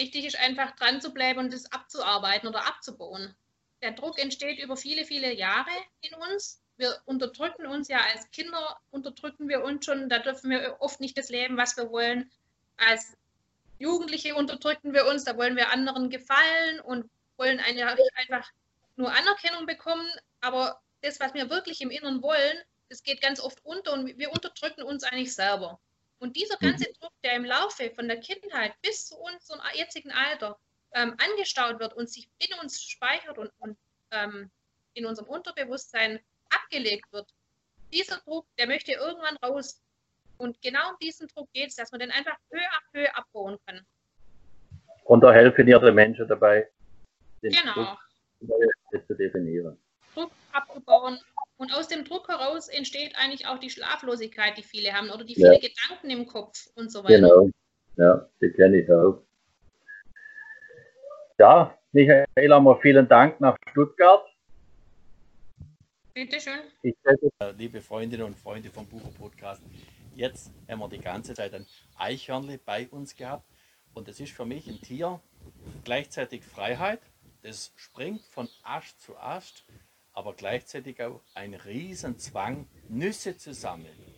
wichtig 0.00 0.24
ist 0.24 0.38
einfach 0.38 0.74
dran 0.76 1.00
zu 1.00 1.12
bleiben 1.12 1.38
und 1.38 1.52
das 1.52 1.70
abzuarbeiten 1.72 2.48
oder 2.48 2.66
abzubauen. 2.66 3.34
Der 3.82 3.92
Druck 3.92 4.18
entsteht 4.18 4.58
über 4.58 4.76
viele, 4.76 5.04
viele 5.04 5.32
Jahre 5.32 5.70
in 6.00 6.14
uns. 6.14 6.60
Wir 6.76 6.98
unterdrücken 7.04 7.66
uns 7.66 7.88
ja 7.88 8.00
als 8.12 8.30
Kinder, 8.30 8.78
unterdrücken 8.90 9.48
wir 9.48 9.62
uns 9.62 9.84
schon, 9.84 10.08
da 10.08 10.18
dürfen 10.18 10.50
wir 10.50 10.76
oft 10.80 11.00
nicht 11.00 11.18
das 11.18 11.28
leben, 11.28 11.56
was 11.58 11.76
wir 11.76 11.90
wollen. 11.90 12.30
Als 12.78 13.14
Jugendliche 13.78 14.34
unterdrücken 14.34 14.94
wir 14.94 15.06
uns, 15.06 15.24
da 15.24 15.36
wollen 15.36 15.56
wir 15.56 15.70
anderen 15.70 16.08
gefallen 16.08 16.80
und 16.80 17.10
wollen 17.36 17.60
eine, 17.60 17.96
einfach 18.14 18.50
nur 18.96 19.12
Anerkennung 19.12 19.66
bekommen. 19.66 20.08
Aber 20.40 20.80
das, 21.02 21.20
was 21.20 21.34
wir 21.34 21.50
wirklich 21.50 21.82
im 21.82 21.90
Inneren 21.90 22.22
wollen, 22.22 22.58
das 22.88 23.02
geht 23.02 23.20
ganz 23.20 23.40
oft 23.40 23.62
unter 23.64 23.92
und 23.92 24.18
wir 24.18 24.32
unterdrücken 24.32 24.82
uns 24.82 25.04
eigentlich 25.04 25.34
selber. 25.34 25.78
Und 26.20 26.36
dieser 26.36 26.58
ganze 26.58 26.92
Druck, 27.00 27.12
der 27.24 27.34
im 27.34 27.44
Laufe 27.46 27.90
von 27.90 28.06
der 28.06 28.20
Kindheit 28.20 28.74
bis 28.82 29.06
zu 29.08 29.16
unserem 29.16 29.60
jetzigen 29.74 30.12
Alter 30.12 30.58
ähm, 30.92 31.16
angestaut 31.18 31.80
wird 31.80 31.94
und 31.94 32.10
sich 32.10 32.28
in 32.38 32.58
uns 32.60 32.82
speichert 32.82 33.38
und, 33.38 33.50
und 33.58 33.76
ähm, 34.10 34.50
in 34.92 35.06
unserem 35.06 35.28
Unterbewusstsein 35.28 36.20
abgelegt 36.50 37.10
wird, 37.12 37.32
dieser 37.92 38.18
Druck, 38.18 38.46
der 38.58 38.66
möchte 38.66 38.92
irgendwann 38.92 39.36
raus. 39.38 39.82
Und 40.36 40.60
genau 40.60 40.90
um 40.90 40.96
diesen 41.00 41.26
Druck 41.28 41.50
geht 41.52 41.68
es, 41.70 41.76
dass 41.76 41.90
man 41.90 42.00
den 42.00 42.10
einfach 42.10 42.36
Höhe 42.50 42.70
ab 42.70 42.82
Höhe 42.92 43.16
abbauen 43.16 43.58
kann. 43.66 43.80
Und 45.04 45.22
da 45.22 45.32
helfen 45.32 45.66
ihr 45.66 45.78
den 45.78 45.94
Menschen 45.94 46.28
dabei, 46.28 46.68
den 47.42 47.52
Genau. 47.52 47.96
Druck 48.90 49.06
zu 49.06 49.14
definieren. 49.14 49.78
Druck 50.14 50.30
abzubauen. 50.52 51.18
Und 51.56 51.74
aus 51.74 51.88
dem 51.88 52.04
Druck 52.04 52.28
heraus 52.28 52.68
entsteht 52.68 53.16
eigentlich 53.16 53.46
auch 53.46 53.58
die 53.58 53.68
Schlaflosigkeit, 53.70 54.56
die 54.56 54.62
viele 54.62 54.92
haben, 54.94 55.10
oder 55.10 55.24
die 55.24 55.38
Ja. 55.38 55.50
viele 55.50 55.68
Gedanken 55.68 56.10
im 56.10 56.26
Kopf 56.26 56.68
und 56.74 56.90
so 56.90 57.04
weiter. 57.04 57.16
Genau. 57.16 57.50
Ja, 57.96 58.28
die 58.40 58.50
kenne 58.50 58.80
ich 58.80 58.90
auch. 58.90 59.22
Ja, 61.38 61.76
Michael, 61.92 62.26
einmal 62.52 62.78
vielen 62.80 63.08
Dank 63.08 63.40
nach 63.40 63.56
Stuttgart. 63.70 64.26
Bitte 66.14 66.40
schön. 66.40 66.60
Äh, 66.82 67.52
Liebe 67.56 67.80
Freundinnen 67.80 68.26
und 68.26 68.36
Freunde 68.36 68.70
vom 68.70 68.86
Bucher 68.86 69.10
Podcast, 69.18 69.62
jetzt 70.14 70.50
haben 70.68 70.80
wir 70.80 70.88
die 70.88 71.00
ganze 71.00 71.34
Zeit 71.34 71.54
ein 71.54 71.66
Eichhörnli 71.96 72.58
bei 72.58 72.88
uns 72.88 73.14
gehabt 73.14 73.44
und 73.94 74.08
das 74.08 74.20
ist 74.20 74.32
für 74.32 74.44
mich 74.44 74.66
ein 74.66 74.80
Tier, 74.80 75.20
gleichzeitig 75.84 76.44
Freiheit, 76.44 77.00
das 77.42 77.72
springt 77.76 78.22
von 78.26 78.48
Ast 78.62 79.00
zu 79.00 79.16
Ast, 79.16 79.64
aber 80.12 80.34
gleichzeitig 80.34 81.02
auch 81.02 81.20
ein 81.34 81.54
Riesenzwang, 81.54 82.68
Nüsse 82.88 83.36
zu 83.36 83.54
sammeln. 83.54 84.14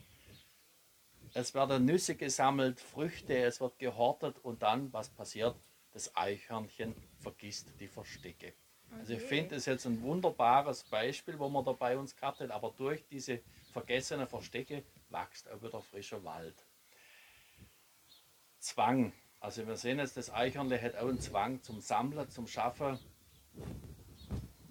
Es 1.35 1.55
werden 1.55 1.85
Nüsse 1.85 2.15
gesammelt, 2.15 2.81
Früchte, 2.81 3.37
es 3.37 3.61
wird 3.61 3.79
gehortet 3.79 4.39
und 4.43 4.63
dann, 4.63 4.93
was 4.93 5.09
passiert? 5.09 5.57
Das 5.93 6.15
Eichhörnchen 6.15 6.95
vergisst 7.21 7.69
die 7.81 7.89
Verstecke. 7.89 8.55
Also 8.99 9.15
ich 9.15 9.23
finde 9.23 9.55
das 9.55 9.67
jetzt 9.67 9.87
ein 9.87 10.03
wunderbares 10.03 10.85
Beispiel, 10.85 11.39
wo 11.39 11.49
man 11.49 11.65
da 11.65 11.73
bei 11.73 11.97
uns 11.97 12.15
gehabt 12.15 12.41
hat, 12.41 12.51
aber 12.51 12.75
durch 12.77 13.07
diese 13.09 13.41
vergessenen 13.73 14.27
Verstecke 14.27 14.85
wächst 15.09 15.51
auch 15.51 15.63
wieder 15.63 15.81
frischer 15.81 16.23
Wald. 16.25 16.67
Zwang. 18.59 19.13
Also 19.41 19.67
wir 19.67 19.77
sehen 19.77 19.99
jetzt, 19.99 20.17
das 20.17 20.31
Eichhörnle 20.31 20.81
hat 20.81 20.95
auch 20.97 21.09
einen 21.09 21.21
Zwang 21.21 21.63
zum 21.63 21.81
Sammeln, 21.81 22.29
zum 22.29 22.47
Schaffen. 22.47 22.99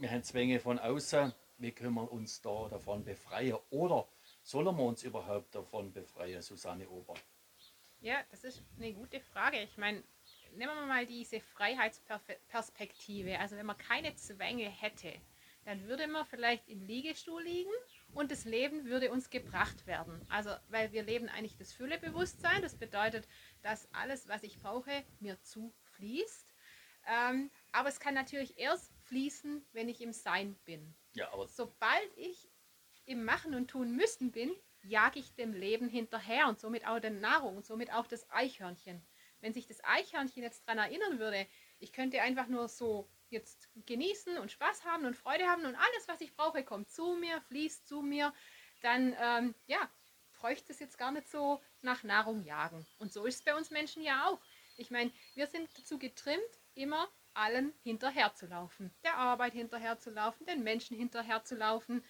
Wir 0.02 0.10
haben 0.10 0.24
Zwänge 0.24 0.60
von 0.60 0.80
außen. 0.80 1.32
Wie 1.60 1.72
können 1.72 1.94
wir 1.94 2.12
uns 2.12 2.42
da 2.42 2.68
davon 2.70 3.06
befreien? 3.06 3.56
Oder 3.70 4.08
sollen 4.42 4.76
wir 4.76 4.84
uns 4.84 5.04
überhaupt 5.04 5.54
davon 5.54 5.94
befreien, 5.94 6.42
Susanne 6.42 6.90
Ober? 6.90 7.14
Ja, 8.00 8.16
das 8.32 8.44
ist 8.44 8.64
eine 8.80 8.94
gute 8.94 9.20
Frage. 9.20 9.62
Ich 9.62 9.78
meine, 9.78 10.02
nehmen 10.56 10.74
wir 10.74 10.88
mal 10.88 11.06
diese 11.06 11.40
Freiheitsperspektive. 11.40 13.38
Also 13.38 13.58
wenn 13.58 13.68
man 13.68 13.78
keine 13.78 14.16
Zwänge 14.16 14.68
hätte, 14.72 15.14
dann 15.66 15.86
würde 15.86 16.08
man 16.08 16.26
vielleicht 16.26 16.68
im 16.68 16.82
Liegestuhl 16.82 17.44
liegen 17.44 17.70
und 18.16 18.32
das 18.32 18.46
Leben 18.46 18.86
würde 18.86 19.12
uns 19.12 19.30
gebracht 19.30 19.86
werden. 19.86 20.20
Also 20.30 20.50
weil 20.70 20.92
wir 20.94 21.04
leben 21.04 21.30
eigentlich 21.30 21.58
das 21.58 21.74
Füllebewusstsein. 21.74 22.64
Das 22.64 22.74
bedeutet, 22.74 23.28
dass 23.62 23.88
alles, 23.94 24.28
was 24.28 24.42
ich 24.42 24.58
brauche, 24.58 25.04
mir 25.20 25.40
zufließt. 25.44 26.48
Ähm, 27.08 27.52
aber 27.72 27.90
es 27.90 28.00
kann 28.00 28.16
natürlich 28.16 28.58
erst 28.58 28.92
fließen, 29.12 29.66
wenn 29.74 29.90
ich 29.90 30.00
im 30.00 30.14
Sein 30.14 30.56
bin. 30.64 30.96
Ja, 31.14 31.32
aber 31.34 31.46
Sobald 31.46 32.18
ich 32.18 32.50
im 33.04 33.26
Machen 33.26 33.54
und 33.54 33.68
Tun 33.68 33.94
müssen 33.94 34.32
bin, 34.32 34.56
jage 34.84 35.20
ich 35.20 35.36
dem 35.36 35.52
Leben 35.52 35.90
hinterher 35.90 36.48
und 36.48 36.62
somit 36.62 36.88
auch 36.88 37.00
der 37.00 37.12
Nahrung 37.12 37.58
und 37.58 37.66
somit 37.66 37.92
auch 37.92 38.08
das 38.08 38.30
Eichhörnchen. 38.32 39.06
Wenn 39.42 39.54
sich 39.54 39.68
das 39.68 39.84
Eichhörnchen 39.84 40.44
jetzt 40.44 40.66
daran 40.66 40.86
erinnern 40.86 41.20
würde, 41.20 41.46
ich 41.80 41.92
könnte 41.92 42.22
einfach 42.22 42.48
nur 42.48 42.70
so 42.70 43.10
jetzt 43.30 43.70
genießen 43.86 44.38
und 44.38 44.52
Spaß 44.52 44.86
haben 44.86 45.06
und 45.06 45.18
Freude 45.18 45.46
haben 45.46 45.66
und 45.66 45.76
alles, 45.76 46.08
was 46.08 46.22
ich 46.22 46.34
brauche, 46.34 46.64
kommt 46.64 46.90
zu 46.90 47.16
mir, 47.16 47.42
fließt 47.42 47.86
zu 47.86 48.02
mir, 48.02 48.34
dann 48.82 49.14
ähm, 49.20 49.56
ja, 49.66 49.92
bräuchte 50.40 50.72
es 50.72 50.80
jetzt 50.80 50.98
gar 50.98 51.12
nicht 51.12 51.28
so 51.30 51.62
nach 51.82 52.04
Nahrung 52.04 52.46
jagen. 52.46 52.88
Und 52.98 53.12
so 53.12 53.26
ist 53.26 53.36
es 53.36 53.44
bei 53.44 53.56
uns 53.56 53.72
Menschen 53.72 54.04
ja 54.04 54.28
auch. 54.28 54.40
Ich 54.78 54.90
meine, 54.90 55.12
wir 55.36 55.48
sind 55.48 55.70
dazu 55.78 56.00
getrimmt, 56.00 56.60
immer 56.76 57.12
allen 57.34 57.74
hinterher 57.84 58.34
zu 58.36 58.48
laufen. 58.48 58.94
Der 59.04 59.18
Arbeit 59.18 59.54
hinterher 59.54 59.98
zu 60.00 60.10
laufen, 60.10 60.46
den 60.46 60.64
Menschen 60.64 60.98
hinterher 60.98 61.44
zu 61.44 61.56
laufen. 61.56 62.04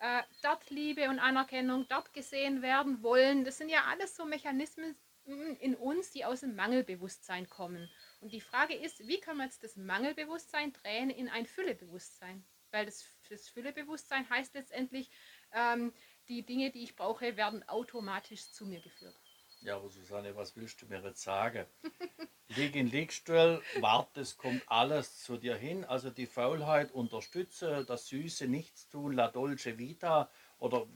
Äh, 0.00 0.22
dort 0.42 0.70
Liebe 0.70 1.08
und 1.08 1.18
Anerkennung, 1.18 1.86
dort 1.88 2.12
gesehen 2.12 2.62
werden 2.62 3.02
wollen. 3.02 3.44
Das 3.44 3.58
sind 3.58 3.68
ja 3.68 3.84
alles 3.84 4.16
so 4.16 4.24
Mechanismen 4.24 4.96
in 5.24 5.74
uns, 5.74 6.10
die 6.10 6.24
aus 6.24 6.40
dem 6.40 6.54
Mangelbewusstsein 6.54 7.48
kommen. 7.48 7.90
Und 8.20 8.32
die 8.32 8.40
Frage 8.40 8.74
ist, 8.74 9.06
wie 9.06 9.20
können 9.20 9.38
wir 9.38 9.44
jetzt 9.44 9.64
das 9.64 9.76
Mangelbewusstsein 9.76 10.72
drehen 10.72 11.10
in 11.10 11.28
ein 11.28 11.46
Füllebewusstsein? 11.46 12.44
Weil 12.70 12.86
das, 12.86 13.04
das 13.30 13.48
Füllebewusstsein 13.48 14.28
heißt 14.28 14.54
letztendlich, 14.54 15.10
ähm, 15.52 15.94
die 16.28 16.44
Dinge, 16.44 16.70
die 16.70 16.82
ich 16.82 16.96
brauche, 16.96 17.36
werden 17.36 17.66
automatisch 17.68 18.50
zu 18.50 18.66
mir 18.66 18.80
geführt. 18.80 19.18
Ja, 19.64 19.76
aber 19.76 19.88
Susanne, 19.88 20.36
was 20.36 20.54
willst 20.56 20.82
du 20.82 20.86
mir 20.86 21.00
jetzt 21.00 21.22
sagen? 21.22 21.64
Lieg 22.48 22.76
in 22.76 22.86
Liegstuhl, 22.86 23.62
wart, 23.80 24.14
es 24.18 24.36
kommt 24.36 24.62
alles 24.66 25.22
zu 25.24 25.38
dir 25.38 25.56
hin. 25.56 25.86
Also 25.86 26.10
die 26.10 26.26
Faulheit 26.26 26.92
unterstütze, 26.92 27.82
das 27.86 28.08
Süße 28.08 28.46
Nichtstun, 28.46 29.14
la 29.14 29.28
dolce 29.28 29.78
vita. 29.78 30.28
Oder 30.58 30.86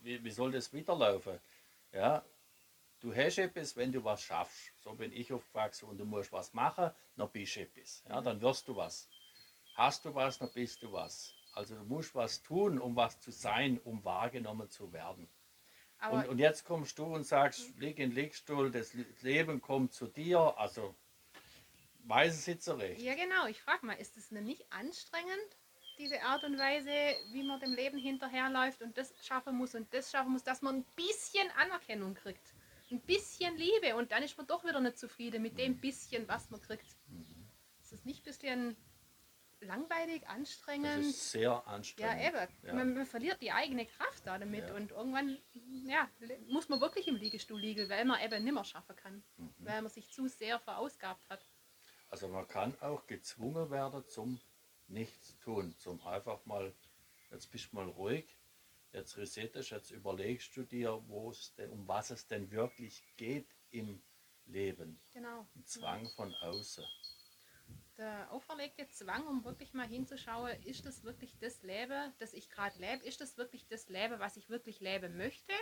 wie, 0.00 0.24
wie 0.24 0.30
soll 0.30 0.52
das 0.52 0.72
weiterlaufen? 0.72 1.38
Ja, 1.92 2.24
du 3.00 3.14
hast 3.14 3.36
etwas, 3.36 3.76
wenn 3.76 3.92
du 3.92 4.02
was 4.02 4.22
schaffst. 4.22 4.72
So 4.82 4.94
bin 4.94 5.12
ich 5.12 5.30
aufgewachsen 5.30 5.90
und 5.90 5.98
du 5.98 6.06
musst 6.06 6.32
was 6.32 6.54
machen, 6.54 6.90
dann 7.14 7.30
bist 7.30 7.56
du 7.56 7.60
etwas. 7.60 8.02
Ja, 8.08 8.22
dann 8.22 8.40
wirst 8.40 8.66
du 8.68 8.74
was. 8.74 9.06
Hast 9.74 10.06
du 10.06 10.14
was, 10.14 10.38
dann 10.38 10.50
bist 10.54 10.82
du 10.82 10.90
was. 10.90 11.34
Also 11.52 11.74
du 11.74 11.84
musst 11.84 12.14
was 12.14 12.42
tun, 12.42 12.78
um 12.78 12.96
was 12.96 13.20
zu 13.20 13.30
sein, 13.30 13.78
um 13.84 14.02
wahrgenommen 14.02 14.70
zu 14.70 14.90
werden. 14.94 15.28
Und, 16.10 16.28
und 16.28 16.38
jetzt 16.38 16.64
kommst 16.64 16.98
du 16.98 17.04
und 17.04 17.24
sagst, 17.24 17.76
lieg 17.78 17.98
in 17.98 18.12
Liegstuhl, 18.12 18.70
das 18.70 18.92
Leben 19.22 19.60
kommt 19.60 19.92
zu 19.92 20.06
dir. 20.06 20.54
Also, 20.56 20.94
weiß 22.04 22.34
es 22.34 22.46
jetzt 22.46 22.64
so 22.64 22.74
recht. 22.74 23.00
Ja, 23.00 23.14
genau. 23.14 23.46
Ich 23.46 23.60
frage 23.60 23.84
mal, 23.84 23.94
ist 23.94 24.16
es 24.16 24.30
nicht 24.30 24.64
anstrengend, 24.72 25.56
diese 25.98 26.22
Art 26.22 26.44
und 26.44 26.56
Weise, 26.56 26.90
wie 27.32 27.42
man 27.42 27.58
dem 27.60 27.74
Leben 27.74 27.98
hinterherläuft 27.98 28.80
und 28.82 28.96
das 28.96 29.12
schaffen 29.20 29.56
muss 29.56 29.74
und 29.74 29.92
das 29.92 30.10
schaffen 30.10 30.32
muss, 30.32 30.44
dass 30.44 30.62
man 30.62 30.76
ein 30.76 30.84
bisschen 30.94 31.50
Anerkennung 31.56 32.14
kriegt? 32.14 32.54
Ein 32.90 33.00
bisschen 33.00 33.56
Liebe 33.56 33.96
und 33.96 34.12
dann 34.12 34.22
ist 34.22 34.36
man 34.38 34.46
doch 34.46 34.64
wieder 34.64 34.80
nicht 34.80 34.98
zufrieden 34.98 35.42
mit 35.42 35.58
dem 35.58 35.78
bisschen, 35.78 36.26
was 36.28 36.48
man 36.50 36.62
kriegt. 36.62 36.86
Ist 37.82 37.92
es 37.92 38.04
nicht 38.04 38.20
ein 38.20 38.24
bisschen 38.24 38.76
langweilig, 39.60 40.22
Das 40.22 40.30
anstrengend? 40.30 41.06
ist 41.06 41.30
sehr 41.32 41.42
Ja, 41.42 41.58
anstrengend. 41.60 42.22
eben. 42.24 42.48
Ja. 42.62 42.74
Man, 42.74 42.94
man 42.94 43.06
verliert 43.06 43.40
die 43.40 43.52
eigene 43.52 43.86
Kraft 43.86 44.26
da 44.26 44.38
damit 44.38 44.68
Ja. 44.68 44.74
und 44.74 44.90
irgendwann 44.92 45.38
ja, 45.84 46.08
muss 46.48 46.68
man 46.68 46.80
wirklich 46.80 47.08
im 47.08 47.16
Liegestuhl 47.16 47.60
liegen, 47.60 47.88
weil 47.88 48.04
man 48.04 48.20
eben 48.20 48.44
nimmer 48.44 48.64
schaffen 48.64 48.96
kann, 48.96 49.24
Mhm. 49.36 49.54
weil 49.58 49.82
man 49.82 49.90
sich 49.90 50.10
zu 50.10 50.28
sehr 50.28 50.58
verausgabt 50.60 51.28
hat. 51.28 51.44
Also 52.10 52.28
man 52.28 52.46
kann 52.48 52.78
auch 52.80 53.06
gezwungen 53.06 53.70
werden 53.70 54.06
zum 54.08 54.40
Nichtstun, 54.86 55.76
zum 55.78 56.00
einfach 56.06 56.44
mal 56.46 56.74
jetzt 57.30 57.50
bist 57.50 57.72
du 57.72 57.76
mal 57.76 57.88
ruhig, 57.88 58.38
jetzt 58.92 59.16
resettest, 59.18 59.70
jetzt 59.70 59.90
überlegst 59.90 60.56
du 60.56 60.62
dir, 60.62 61.02
wo 61.08 61.30
es 61.30 61.54
denn, 61.56 61.70
um 61.70 61.86
was 61.86 62.10
es 62.10 62.26
denn 62.26 62.50
wirklich 62.50 63.02
geht 63.16 63.48
im 63.70 64.02
Leben. 64.46 64.98
Genau. 65.12 65.46
Ein 65.54 65.64
Zwang 65.66 66.08
von 66.16 66.34
außen. 66.36 66.84
Der 67.98 68.30
auferlegte 68.30 68.86
Zwang, 68.86 69.26
um 69.26 69.44
wirklich 69.44 69.74
mal 69.74 69.88
hinzuschauen, 69.88 70.62
ist 70.62 70.86
das 70.86 71.02
wirklich 71.02 71.36
das 71.40 71.64
Leben, 71.64 72.14
das 72.20 72.32
ich 72.32 72.48
gerade 72.48 72.78
lebe? 72.78 73.04
Ist 73.04 73.20
das 73.20 73.36
wirklich 73.36 73.66
das 73.66 73.88
Leben, 73.88 74.20
was 74.20 74.36
ich 74.36 74.48
wirklich 74.48 74.78
leben 74.78 75.16
möchte? 75.16 75.52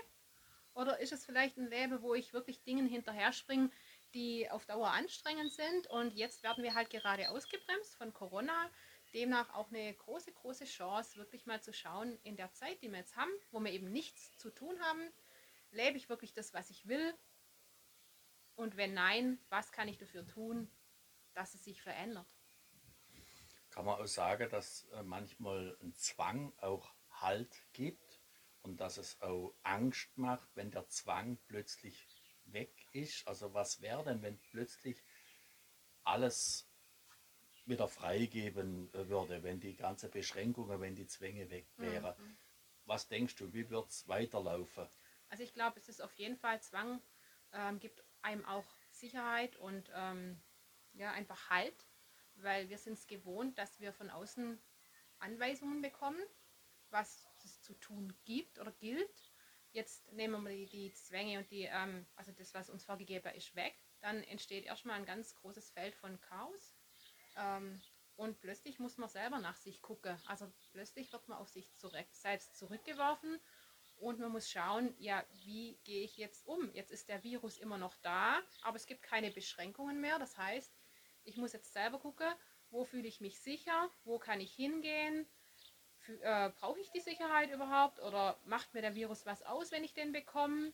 Oder 0.75 1.01
ist 1.01 1.13
es 1.13 1.25
vielleicht 1.25 1.57
ein 1.57 1.71
Leben, 1.71 2.03
wo 2.03 2.15
ich 2.15 2.35
wirklich 2.35 2.63
Dingen 2.63 2.87
hinterher 2.87 3.33
springe, 3.33 3.71
die 4.13 4.51
auf 4.51 4.67
Dauer 4.67 4.89
anstrengend 4.91 5.51
sind? 5.51 5.87
Und 5.87 6.13
jetzt 6.13 6.43
werden 6.43 6.63
wir 6.63 6.75
halt 6.75 6.91
gerade 6.91 7.31
ausgebremst 7.31 7.97
von 7.97 8.13
Corona. 8.13 8.71
Demnach 9.15 9.55
auch 9.55 9.73
eine 9.73 9.95
große, 9.95 10.31
große 10.33 10.67
Chance, 10.67 11.17
wirklich 11.17 11.47
mal 11.47 11.63
zu 11.63 11.73
schauen, 11.73 12.19
in 12.23 12.37
der 12.37 12.53
Zeit, 12.53 12.83
die 12.83 12.91
wir 12.91 12.99
jetzt 12.99 13.17
haben, 13.17 13.33
wo 13.51 13.61
wir 13.61 13.73
eben 13.73 13.91
nichts 13.91 14.37
zu 14.37 14.51
tun 14.51 14.79
haben, 14.83 15.11
lebe 15.71 15.97
ich 15.97 16.11
wirklich 16.11 16.35
das, 16.35 16.53
was 16.53 16.69
ich 16.69 16.87
will? 16.87 17.15
Und 18.57 18.77
wenn 18.77 18.93
nein, 18.93 19.39
was 19.49 19.73
kann 19.73 19.89
ich 19.89 19.97
dafür 19.97 20.27
tun, 20.27 20.71
dass 21.37 21.55
es 21.55 21.65
sich 21.65 21.83
verändert? 21.83 22.27
Kann 23.71 23.85
man 23.85 24.01
auch 24.01 24.07
sagen, 24.07 24.49
dass 24.51 24.85
äh, 24.93 25.03
manchmal 25.03 25.77
ein 25.83 25.95
Zwang 25.95 26.57
auch 26.59 26.95
Halt 27.11 27.63
gibt 27.73 28.21
und 28.63 28.81
dass 28.81 28.97
es 28.97 29.21
auch 29.21 29.55
Angst 29.63 30.17
macht, 30.17 30.49
wenn 30.55 30.71
der 30.71 30.89
Zwang 30.89 31.39
plötzlich 31.47 32.09
weg 32.47 32.75
ist. 32.93 33.27
Also 33.29 33.53
was 33.55 33.81
wäre 33.81 34.05
denn, 34.05 34.23
wenn 34.23 34.41
plötzlich 34.51 35.03
alles 36.05 36.69
wieder 37.67 37.89
freigeben 37.89 38.93
äh, 38.95 39.09
würde, 39.09 39.43
wenn 39.43 39.61
die 39.61 39.77
ganze 39.77 40.09
Beschränkungen, 40.09 40.81
wenn 40.81 40.95
die 40.95 41.07
Zwänge 41.07 41.51
weg 41.51 41.69
wären? 41.77 42.15
Mhm. 42.19 42.37
Was 42.85 43.09
denkst 43.09 43.37
du, 43.37 43.53
wie 43.53 43.69
wird 43.69 43.91
es 43.91 44.07
weiterlaufen? 44.09 44.89
Also 45.29 45.43
ich 45.43 45.53
glaube, 45.53 45.79
es 45.79 45.89
ist 45.89 46.01
auf 46.01 46.15
jeden 46.15 46.37
Fall 46.37 46.63
Zwang, 46.63 47.03
ähm, 47.53 47.81
gibt 47.81 48.05
einem 48.23 48.45
auch 48.45 48.67
Sicherheit 48.91 49.57
und 49.57 49.91
ähm, 49.95 50.41
ja, 50.97 51.13
einfach 51.13 51.51
Halt, 51.51 51.87
weil 52.37 52.69
wir 52.69 52.79
sind 52.79 52.95
es 52.95 53.07
gewohnt, 53.07 53.59
dass 53.59 53.81
wir 53.81 53.93
von 53.93 54.11
außen 54.11 54.61
Anweisungen 55.19 55.81
bekommen, 55.83 56.23
was 56.91 57.27
es 57.45 57.63
zu 57.63 57.75
tun 57.75 58.13
gibt 58.25 58.59
oder 58.59 58.73
gilt. 58.73 59.33
Jetzt 59.73 60.11
nehmen 60.13 60.43
wir 60.43 60.51
die, 60.51 60.67
die 60.67 60.93
Zwänge 60.93 61.39
und 61.39 61.51
die, 61.51 61.65
ähm, 61.65 62.07
also 62.17 62.33
das, 62.33 62.55
was 62.55 62.71
uns 62.71 62.85
vorgegeben 62.85 63.35
ist, 63.35 63.55
weg. 63.55 63.75
Dann 64.01 64.23
entsteht 64.25 64.65
erstmal 64.65 64.97
ein 64.97 65.07
ganz 65.07 65.35
großes 65.37 65.71
Feld 65.71 65.95
von 65.95 66.21
Chaos. 66.21 66.77
Ähm, 67.37 67.81
und 68.17 68.41
plötzlich 68.41 68.79
muss 68.79 68.97
man 68.97 69.11
selber 69.11 69.39
nach 69.39 69.57
sich 69.57 69.83
gucken. 69.83 70.19
Also 70.27 70.51
plötzlich 70.73 71.13
wird 71.13 71.29
man 71.29 71.39
auf 71.39 71.49
sich 71.49 71.75
zurück, 71.77 72.07
selbst 72.13 72.57
zurückgeworfen 72.57 73.39
und 73.99 74.19
man 74.19 74.33
muss 74.33 74.51
schauen, 74.51 74.95
ja, 74.99 75.25
wie 75.33 75.79
gehe 75.85 76.05
ich 76.05 76.17
jetzt 76.17 76.47
um? 76.47 76.73
Jetzt 76.75 76.91
ist 76.91 77.09
der 77.09 77.23
Virus 77.23 77.59
immer 77.59 77.79
noch 77.79 77.97
da, 77.97 78.43
aber 78.63 78.77
es 78.77 78.87
gibt 78.87 79.03
keine 79.03 79.31
Beschränkungen 79.31 80.01
mehr. 80.01 80.19
Das 80.19 80.37
heißt, 80.37 80.73
ich 81.27 81.37
muss 81.37 81.53
jetzt 81.53 81.73
selber 81.73 81.99
gucken, 81.99 82.29
wo 82.71 82.85
fühle 82.85 83.07
ich 83.07 83.21
mich 83.21 83.39
sicher, 83.41 83.91
wo 84.05 84.19
kann 84.19 84.41
ich 84.41 84.53
hingehen, 84.55 85.27
äh, 86.23 86.51
brauche 86.51 86.81
ich 86.81 86.91
die 86.91 87.01
Sicherheit 87.01 87.53
überhaupt 87.53 88.01
oder 88.01 88.39
macht 88.45 88.75
mir 88.75 88.83
der 88.83 88.95
Virus 88.95 89.27
was 89.27 89.43
aus, 89.43 89.73
wenn 89.73 89.85
ich 89.85 89.95
den 89.95 90.13
bekomme? 90.13 90.73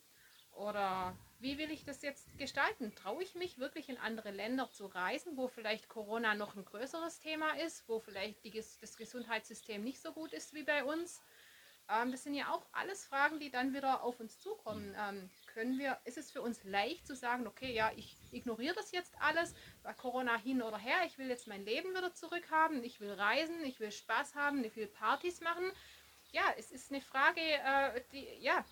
Oder 0.53 1.17
wie 1.39 1.57
will 1.57 1.71
ich 1.71 1.85
das 1.85 2.03
jetzt 2.03 2.27
gestalten? 2.39 2.95
Traue 2.95 3.23
ich 3.23 3.35
mich 3.35 3.59
wirklich 3.59 3.89
in 3.89 3.97
andere 3.97 4.31
Länder 4.31 4.71
zu 4.71 4.87
reisen, 4.87 5.39
wo 5.39 5.49
vielleicht 5.49 5.89
Corona 5.89 6.35
noch 6.35 6.55
ein 6.57 6.65
größeres 6.65 7.21
Thema 7.21 7.53
ist, 7.59 7.89
wo 7.89 8.01
vielleicht 8.01 8.45
die, 8.45 8.51
das 8.53 8.97
Gesundheitssystem 8.97 9.83
nicht 9.83 10.01
so 10.03 10.13
gut 10.13 10.35
ist 10.35 10.53
wie 10.53 10.63
bei 10.63 10.85
uns? 10.85 11.23
Ähm, 11.89 12.13
das 12.13 12.25
sind 12.25 12.35
ja 12.35 12.53
auch 12.53 12.67
alles 12.73 13.07
Fragen, 13.07 13.41
die 13.41 13.51
dann 13.51 13.73
wieder 13.73 14.03
auf 14.03 14.21
uns 14.21 14.39
zukommen. 14.41 14.95
Ähm, 14.99 15.31
können 15.55 15.79
wir, 15.79 15.99
ist 16.05 16.19
es 16.19 16.31
für 16.31 16.43
uns 16.43 16.63
leicht 16.65 17.07
zu 17.07 17.15
sagen, 17.15 17.47
okay, 17.47 17.73
ja, 17.73 17.91
ich 17.97 18.17
ignoriere 18.33 18.75
das 18.75 18.93
jetzt 18.93 19.15
alles, 19.21 19.55
bei 19.83 19.93
Corona 19.93 20.37
hin 20.37 20.63
oder 20.63 20.79
her, 20.79 20.99
ich 21.07 21.19
will 21.19 21.29
jetzt 21.29 21.47
mein 21.47 21.65
Leben 21.65 21.91
wieder 21.91 22.15
zurückhaben, 22.15 22.83
ich 22.85 23.01
will 23.01 23.13
reisen, 23.13 23.65
ich 23.65 23.81
will 23.81 23.93
Spaß 23.93 24.35
haben, 24.35 24.65
ich 24.65 24.77
will 24.77 24.87
Partys 24.87 25.41
machen. 25.41 25.71
Ja, 26.33 26.43
es 26.57 26.71
ist 26.71 26.91
eine 26.91 27.03
Frage, 27.03 27.41
äh, 27.41 28.01
die, 28.13 28.27
ja, 28.41 28.65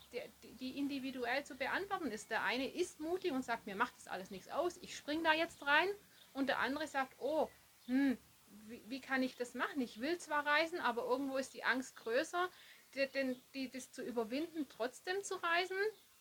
die, 0.42 0.54
die 0.56 0.78
individuell 0.78 1.44
zu 1.44 1.56
beantworten 1.56 2.10
ist. 2.10 2.30
Der 2.30 2.42
eine 2.42 2.72
ist 2.72 3.00
mutig 3.00 3.32
und 3.32 3.44
sagt, 3.44 3.66
mir 3.66 3.76
macht 3.76 3.94
das 3.96 4.08
alles 4.08 4.30
nichts 4.30 4.48
aus, 4.48 4.78
ich 4.78 4.96
spring 4.96 5.22
da 5.22 5.34
jetzt 5.34 5.64
rein. 5.66 5.88
Und 6.32 6.48
der 6.48 6.60
andere 6.60 6.86
sagt, 6.86 7.14
oh, 7.18 7.50
hm, 7.84 8.16
wie, 8.46 8.82
wie 8.86 9.00
kann 9.00 9.22
ich 9.22 9.36
das 9.36 9.54
machen? 9.54 9.80
Ich 9.80 10.00
will 10.00 10.16
zwar 10.18 10.46
reisen, 10.46 10.80
aber 10.80 11.04
irgendwo 11.04 11.36
ist 11.36 11.52
die 11.52 11.64
Angst 11.64 11.96
größer 11.96 12.48
den, 12.94 13.40
die, 13.54 13.70
das 13.70 13.92
zu 13.92 14.02
überwinden, 14.02 14.68
trotzdem 14.68 15.22
zu 15.22 15.36
reisen, 15.36 15.76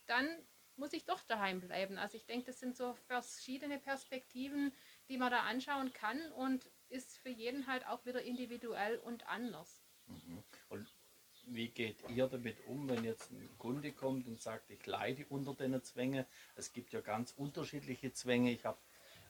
dann 0.10 0.28
muss 0.76 0.94
ich 0.94 1.06
doch 1.06 1.22
daheim 1.24 1.60
bleiben. 1.60 1.98
Also 1.98 2.18
ich 2.18 2.26
denke, 2.26 2.48
das 2.48 2.60
sind 2.60 2.76
so 2.76 2.94
verschiedene 3.08 3.80
Perspektiven, 3.80 4.74
die 5.10 5.18
man 5.18 5.32
da 5.32 5.42
anschauen 5.42 5.94
kann 5.94 6.20
und 6.34 6.70
ist 6.90 7.18
für 7.18 7.30
jeden 7.30 7.68
halt 7.68 7.86
auch 7.88 8.06
wieder 8.06 8.24
individuell 8.24 8.98
und 8.98 9.28
anders. 9.28 9.84
Mhm. 10.08 10.44
Und 10.70 10.88
wie 11.46 11.70
geht 11.70 12.04
ihr 12.10 12.28
damit 12.28 12.66
um, 12.68 12.90
wenn 12.90 13.04
jetzt 13.04 13.32
ein 13.32 13.50
Kunde 13.58 13.92
kommt 13.92 14.28
und 14.28 14.42
sagt, 14.42 14.70
ich 14.70 14.86
leide 14.86 15.26
unter 15.30 15.54
den 15.54 15.82
Zwängen? 15.84 16.26
Es 16.56 16.74
gibt 16.74 16.94
ja 16.94 17.02
ganz 17.02 17.34
unterschiedliche 17.34 18.14
Zwänge. 18.14 18.52
Ich 18.52 18.66
habe 18.66 18.80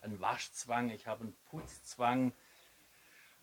einen 0.01 0.19
Waschzwang, 0.19 0.89
ich 0.89 1.07
habe 1.07 1.23
einen 1.23 1.35
Putzzwang. 1.49 2.33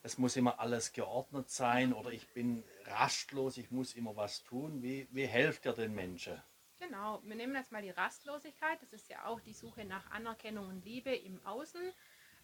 Es 0.03 0.19
muss 0.19 0.37
immer 0.37 0.61
alles 0.61 0.93
geordnet 0.93 1.51
sein 1.51 1.93
oder 1.93 2.11
ich 2.13 2.29
bin 2.29 2.63
rastlos, 2.85 3.57
ich 3.57 3.71
muss 3.71 3.95
immer 3.95 4.15
was 4.15 4.45
tun. 4.45 4.83
Wie, 4.83 5.09
wie 5.11 5.27
helft 5.27 5.67
ihr 5.67 5.73
den 5.73 5.95
Menschen? 5.95 6.41
Genau, 6.87 7.21
wir 7.25 7.35
nehmen 7.35 7.55
jetzt 7.55 7.73
mal 7.73 7.83
die 7.83 7.91
Rastlosigkeit. 7.91 8.81
Das 8.81 8.93
ist 8.93 9.09
ja 9.09 9.25
auch 9.25 9.41
die 9.41 9.55
Suche 9.55 9.85
nach 9.85 10.11
Anerkennung 10.11 10.69
und 10.69 10.85
Liebe 10.85 11.15
im 11.15 11.45
Außen. 11.45 11.81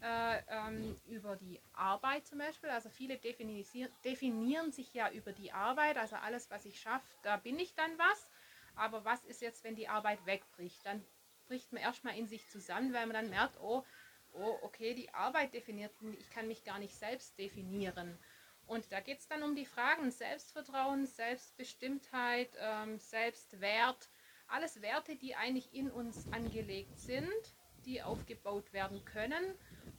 Äh, 0.03 0.43
ähm, 0.49 1.01
über 1.07 1.37
die 1.37 1.61
Arbeit 1.75 2.27
zum 2.27 2.39
Beispiel. 2.39 2.71
Also 2.71 2.89
viele 2.89 3.19
definieren 3.19 4.73
sich 4.73 4.93
ja 4.95 5.13
über 5.13 5.33
die 5.33 5.53
Arbeit. 5.53 5.97
Also 5.97 6.17
alles, 6.17 6.51
was 6.51 6.65
ich 6.65 6.81
schaffe, 6.81 7.07
da 7.23 7.37
bin 7.37 7.57
ich 7.61 7.75
dann 7.77 7.97
was. 7.99 8.29
Aber 8.75 9.05
was 9.05 9.23
ist 9.25 9.43
jetzt, 9.43 9.63
wenn 9.63 9.77
die 9.77 9.89
Arbeit 9.89 10.27
wegbricht? 10.27 10.85
Dann 10.85 11.05
bricht 11.47 11.73
man 11.73 11.83
erstmal 11.83 12.19
in 12.19 12.27
sich 12.27 12.49
zusammen, 12.49 12.93
weil 12.93 13.07
man 13.07 13.15
dann 13.15 13.31
merkt, 13.31 13.61
oh, 13.61 13.85
oh, 14.33 14.59
okay, 14.63 14.95
die 14.95 15.15
Arbeit 15.15 15.55
definiert, 15.55 15.93
mich, 16.03 16.19
ich 16.19 16.31
kann 16.31 16.49
mich 16.49 16.65
gar 16.65 16.81
nicht 16.81 16.97
selbst 16.97 17.39
definieren. 17.39 18.19
Und 18.67 18.91
da 18.91 19.01
geht 19.01 19.19
es 19.19 19.29
dann 19.29 19.43
um 19.43 19.55
die 19.55 19.67
Fragen 19.67 20.11
Selbstvertrauen, 20.11 21.07
Selbstbestimmtheit, 21.07 22.57
ähm, 22.59 22.99
Selbstwert, 22.99 24.09
alles 24.53 24.83
Werte, 24.83 25.17
die 25.17 25.35
eigentlich 25.35 25.75
in 25.75 25.91
uns 25.91 26.31
angelegt 26.33 26.99
sind, 26.99 27.55
die 27.85 28.03
aufgebaut 28.03 28.73
werden 28.73 29.05
können, 29.05 29.43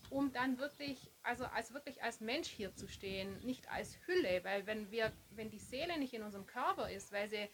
um 0.09 0.31
dann 0.31 0.57
wirklich, 0.57 1.11
also 1.23 1.45
als 1.45 1.73
wirklich 1.73 2.03
als 2.03 2.21
Mensch 2.21 2.47
hier 2.47 2.73
zu 2.75 2.87
stehen, 2.87 3.39
nicht 3.43 3.69
als 3.69 3.97
Hülle, 4.05 4.43
weil 4.43 4.65
wenn 4.65 4.91
wir, 4.91 5.11
wenn 5.31 5.49
die 5.49 5.59
Seele 5.59 5.97
nicht 5.97 6.13
in 6.13 6.23
unserem 6.23 6.45
Körper 6.45 6.89
ist, 6.89 7.11
weil 7.11 7.29
sie 7.29 7.49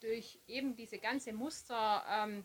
durch 0.00 0.40
eben 0.46 0.76
diese 0.76 0.98
ganze 0.98 1.32
Muster, 1.32 2.04
ähm, 2.08 2.44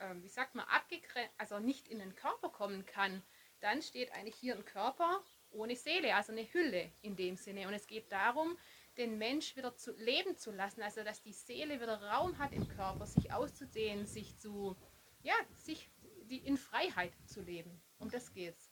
ähm, 0.00 0.22
wie 0.22 0.28
sagt 0.28 0.54
man, 0.54 0.66
abgegrenzt, 0.66 1.34
also 1.36 1.58
nicht 1.58 1.88
in 1.88 1.98
den 1.98 2.14
Körper 2.14 2.48
kommen 2.48 2.86
kann, 2.86 3.22
dann 3.60 3.82
steht 3.82 4.12
eigentlich 4.12 4.36
hier 4.36 4.54
ein 4.54 4.64
Körper 4.64 5.22
ohne 5.50 5.76
Seele, 5.76 6.14
also 6.14 6.32
eine 6.32 6.52
Hülle 6.52 6.90
in 7.02 7.16
dem 7.16 7.36
Sinne. 7.36 7.66
Und 7.66 7.74
es 7.74 7.86
geht 7.86 8.10
darum, 8.12 8.58
den 8.96 9.18
Mensch 9.18 9.56
wieder 9.56 9.74
zu 9.76 9.92
leben 9.92 10.36
zu 10.36 10.50
lassen, 10.52 10.82
also 10.82 11.02
dass 11.02 11.22
die 11.22 11.32
Seele 11.32 11.80
wieder 11.80 12.00
Raum 12.02 12.38
hat 12.38 12.52
im 12.52 12.68
Körper, 12.68 13.06
sich 13.06 13.32
auszudehnen, 13.32 14.06
sich 14.06 14.36
zu, 14.38 14.76
ja, 15.22 15.34
sich 15.54 15.90
die 16.24 16.38
in 16.38 16.56
Freiheit 16.56 17.12
zu 17.26 17.42
leben. 17.42 17.80
Um 17.98 18.10
das 18.10 18.32
geht's. 18.32 18.70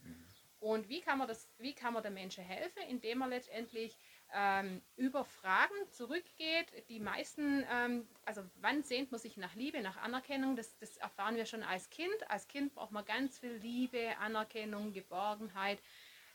Und 0.58 0.88
wie 0.88 1.00
kann 1.00 1.18
man 1.18 1.26
das, 1.26 1.48
wie 1.58 1.74
kann 1.74 1.92
man 1.92 2.02
den 2.02 2.14
Menschen 2.14 2.44
helfen, 2.44 2.82
indem 2.88 3.18
man 3.18 3.30
letztendlich 3.30 3.96
ähm, 4.34 4.80
über 4.96 5.24
Fragen 5.24 5.74
zurückgeht. 5.90 6.88
Die 6.88 7.00
meisten, 7.00 7.64
ähm, 7.70 8.08
also 8.24 8.42
wann 8.60 8.82
sehnt 8.82 9.10
man 9.10 9.20
sich 9.20 9.36
nach 9.36 9.54
Liebe, 9.54 9.80
nach 9.80 9.96
Anerkennung? 9.98 10.56
Das, 10.56 10.78
das 10.78 10.96
erfahren 10.96 11.36
wir 11.36 11.46
schon 11.46 11.62
als 11.62 11.90
Kind. 11.90 12.30
Als 12.30 12.48
Kind 12.48 12.74
braucht 12.74 12.92
man 12.92 13.04
ganz 13.04 13.38
viel 13.38 13.54
Liebe, 13.54 14.16
Anerkennung, 14.18 14.92
Geborgenheit. 14.92 15.82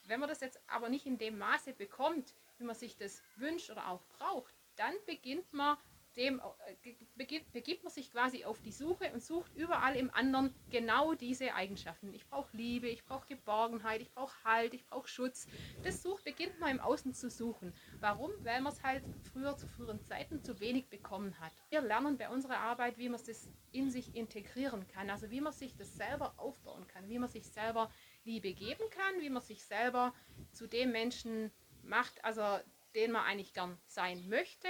Wenn 0.06 0.20
man 0.20 0.30
das 0.30 0.42
jetzt 0.42 0.60
aber 0.68 0.90
nicht 0.90 1.06
in 1.06 1.18
dem 1.18 1.38
Maße 1.38 1.74
bekommt, 1.74 2.34
wie 2.60 2.64
man 2.64 2.76
sich 2.76 2.98
das 2.98 3.22
wünscht 3.36 3.70
oder 3.70 3.90
auch 3.90 4.06
braucht, 4.08 4.56
dann 4.76 4.94
beginnt 5.06 5.52
man 5.54 5.78
dem, 6.18 6.42
äh, 6.66 6.94
beginnt, 7.16 7.52
begibt 7.52 7.84
man 7.84 7.94
sich 7.94 8.12
quasi 8.12 8.44
auf 8.44 8.60
die 8.62 8.72
Suche 8.72 9.12
und 9.14 9.24
sucht 9.24 9.54
überall 9.56 9.96
im 9.96 10.10
anderen 10.14 10.54
genau 10.70 11.14
diese 11.14 11.54
Eigenschaften. 11.54 12.14
Ich 12.14 12.28
brauche 12.28 12.58
Liebe, 12.58 12.88
ich 12.88 13.06
brauche 13.06 13.28
Geborgenheit, 13.28 14.02
ich 14.02 14.12
brauche 14.12 14.44
Halt, 14.44 14.74
ich 14.74 14.86
brauche 14.86 15.08
Schutz. 15.08 15.48
Das 15.84 16.02
sucht, 16.02 16.24
beginnt 16.24 16.60
man 16.60 16.72
im 16.72 16.80
Außen 16.80 17.14
zu 17.14 17.30
suchen. 17.30 17.74
Warum? 18.00 18.32
Weil 18.44 18.62
man 18.62 18.74
es 18.74 18.82
halt 18.84 19.04
früher 19.22 19.56
zu 19.58 19.68
früheren 19.68 20.02
Zeiten 20.02 20.42
zu 20.42 20.60
wenig 20.60 20.90
bekommen 20.90 21.40
hat. 21.40 21.54
Wir 21.70 21.82
lernen 21.82 22.18
bei 22.18 22.30
unserer 22.30 22.58
Arbeit, 22.58 22.98
wie 22.98 23.10
man 23.10 23.22
das 23.24 23.52
in 23.72 23.92
sich 23.92 24.16
integrieren 24.16 24.88
kann, 24.88 25.10
also 25.10 25.30
wie 25.30 25.42
man 25.42 25.54
sich 25.54 25.76
das 25.76 25.98
selber 25.98 26.34
aufbauen 26.38 26.88
kann, 26.88 27.10
wie 27.10 27.20
man 27.20 27.30
sich 27.30 27.48
selber 27.48 27.92
Liebe 28.24 28.54
geben 28.54 28.90
kann, 28.90 29.22
wie 29.22 29.30
man 29.30 29.44
sich 29.44 29.64
selber 29.64 30.14
zu 30.52 30.68
dem 30.68 30.92
Menschen 30.92 31.52
macht, 31.88 32.24
also 32.24 32.60
den 32.96 33.12
man 33.12 33.26
eigentlich 33.26 33.54
gern 33.54 33.78
sein 33.86 34.28
möchte. 34.30 34.68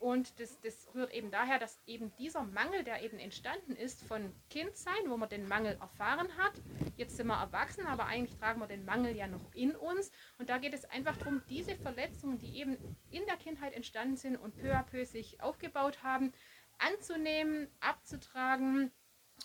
Und 0.00 0.40
das, 0.40 0.58
das 0.62 0.88
rührt 0.94 1.12
eben 1.12 1.30
daher, 1.30 1.58
dass 1.58 1.78
eben 1.86 2.10
dieser 2.16 2.42
Mangel, 2.42 2.84
der 2.84 3.02
eben 3.02 3.18
entstanden 3.18 3.76
ist 3.76 4.02
von 4.04 4.34
Kindsein, 4.48 5.08
wo 5.08 5.18
man 5.18 5.28
den 5.28 5.46
Mangel 5.46 5.76
erfahren 5.78 6.34
hat, 6.38 6.54
jetzt 6.96 7.18
sind 7.18 7.26
wir 7.26 7.38
erwachsen, 7.38 7.86
aber 7.86 8.06
eigentlich 8.06 8.38
tragen 8.38 8.60
wir 8.60 8.66
den 8.66 8.86
Mangel 8.86 9.14
ja 9.14 9.26
noch 9.26 9.52
in 9.52 9.76
uns. 9.76 10.10
Und 10.38 10.48
da 10.48 10.56
geht 10.56 10.72
es 10.72 10.86
einfach 10.86 11.18
darum, 11.18 11.42
diese 11.50 11.76
Verletzungen, 11.76 12.38
die 12.38 12.56
eben 12.56 12.78
in 13.10 13.26
der 13.26 13.36
Kindheit 13.36 13.74
entstanden 13.74 14.16
sind 14.16 14.36
und 14.36 14.56
peu 14.56 14.74
à 14.74 14.82
peu 14.82 15.04
sich 15.04 15.42
aufgebaut 15.42 16.02
haben, 16.02 16.32
anzunehmen, 16.78 17.68
abzutragen 17.80 18.90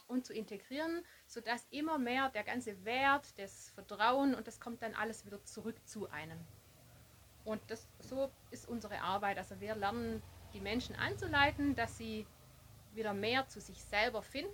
und 0.08 0.26
zu 0.26 0.34
integrieren, 0.34 1.04
sodass 1.28 1.68
immer 1.70 1.98
mehr 1.98 2.30
der 2.30 2.46
ganze 2.46 2.86
Wert, 2.86 3.38
das 3.38 3.72
Vertrauen 3.72 4.34
und 4.34 4.48
das 4.48 4.62
kommt 4.62 4.82
dann 4.82 4.94
alles 4.94 5.26
wieder 5.26 5.44
zurück 5.44 5.86
zu 5.86 6.10
einem. 6.10 6.40
Und 7.46 7.62
das, 7.68 7.88
so 8.00 8.32
ist 8.52 8.68
unsere 8.68 9.02
Arbeit. 9.02 9.38
Also 9.38 9.60
wir 9.62 9.76
lernen 9.76 10.22
die 10.54 10.60
Menschen 10.60 10.96
anzuleiten, 10.96 11.76
dass 11.76 11.98
sie 11.98 12.26
wieder 12.94 13.14
mehr 13.14 13.48
zu 13.48 13.62
sich 13.62 13.84
selber 13.84 14.22
finden, 14.22 14.52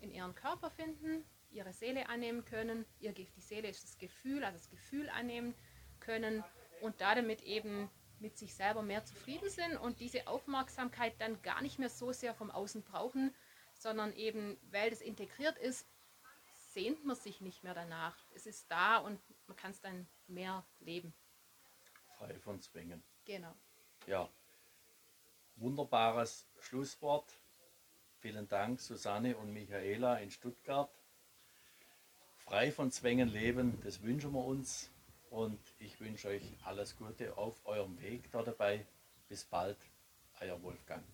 in 0.00 0.12
ihren 0.12 0.34
Körper 0.34 0.70
finden, 0.70 1.24
ihre 1.50 1.72
Seele 1.72 2.08
annehmen 2.08 2.44
können. 2.44 2.84
Ihr, 3.00 3.12
die 3.12 3.26
Seele 3.38 3.68
ist 3.68 3.82
das 3.82 3.98
Gefühl, 3.98 4.44
also 4.44 4.58
das 4.58 4.70
Gefühl 4.70 5.08
annehmen 5.08 5.54
können 6.00 6.44
und 6.82 7.00
damit 7.00 7.42
eben 7.42 7.90
mit 8.20 8.36
sich 8.36 8.54
selber 8.54 8.82
mehr 8.82 9.04
zufrieden 9.04 9.48
sind 9.48 9.76
und 9.76 10.00
diese 10.00 10.26
Aufmerksamkeit 10.26 11.14
dann 11.20 11.40
gar 11.42 11.62
nicht 11.62 11.78
mehr 11.78 11.88
so 11.88 12.12
sehr 12.12 12.34
vom 12.34 12.50
Außen 12.50 12.82
brauchen, 12.82 13.34
sondern 13.74 14.12
eben, 14.14 14.58
weil 14.70 14.90
das 14.90 15.00
integriert 15.00 15.56
ist, 15.58 15.86
sehnt 16.52 17.04
man 17.04 17.16
sich 17.16 17.40
nicht 17.40 17.62
mehr 17.62 17.74
danach. 17.74 18.16
Es 18.34 18.46
ist 18.46 18.70
da 18.70 18.98
und 18.98 19.20
man 19.46 19.56
kann 19.56 19.70
es 19.70 19.80
dann 19.80 20.08
mehr 20.26 20.66
leben. 20.80 21.14
Frei 22.18 22.38
von 22.40 22.60
Zwängen. 22.60 23.02
Genau. 23.24 23.54
Ja, 24.06 24.28
wunderbares 25.56 26.46
Schlusswort. 26.60 27.38
Vielen 28.20 28.48
Dank, 28.48 28.80
Susanne 28.80 29.36
und 29.36 29.52
Michaela 29.52 30.18
in 30.18 30.30
Stuttgart. 30.30 30.90
Frei 32.36 32.72
von 32.72 32.90
Zwängen 32.90 33.28
leben, 33.28 33.80
das 33.84 34.02
wünschen 34.02 34.32
wir 34.32 34.44
uns. 34.44 34.90
Und 35.30 35.60
ich 35.78 36.00
wünsche 36.00 36.28
euch 36.28 36.42
alles 36.64 36.96
Gute 36.96 37.36
auf 37.36 37.64
eurem 37.66 38.00
Weg 38.00 38.30
da 38.32 38.42
dabei. 38.42 38.86
Bis 39.28 39.44
bald, 39.44 39.76
euer 40.40 40.60
Wolfgang. 40.62 41.04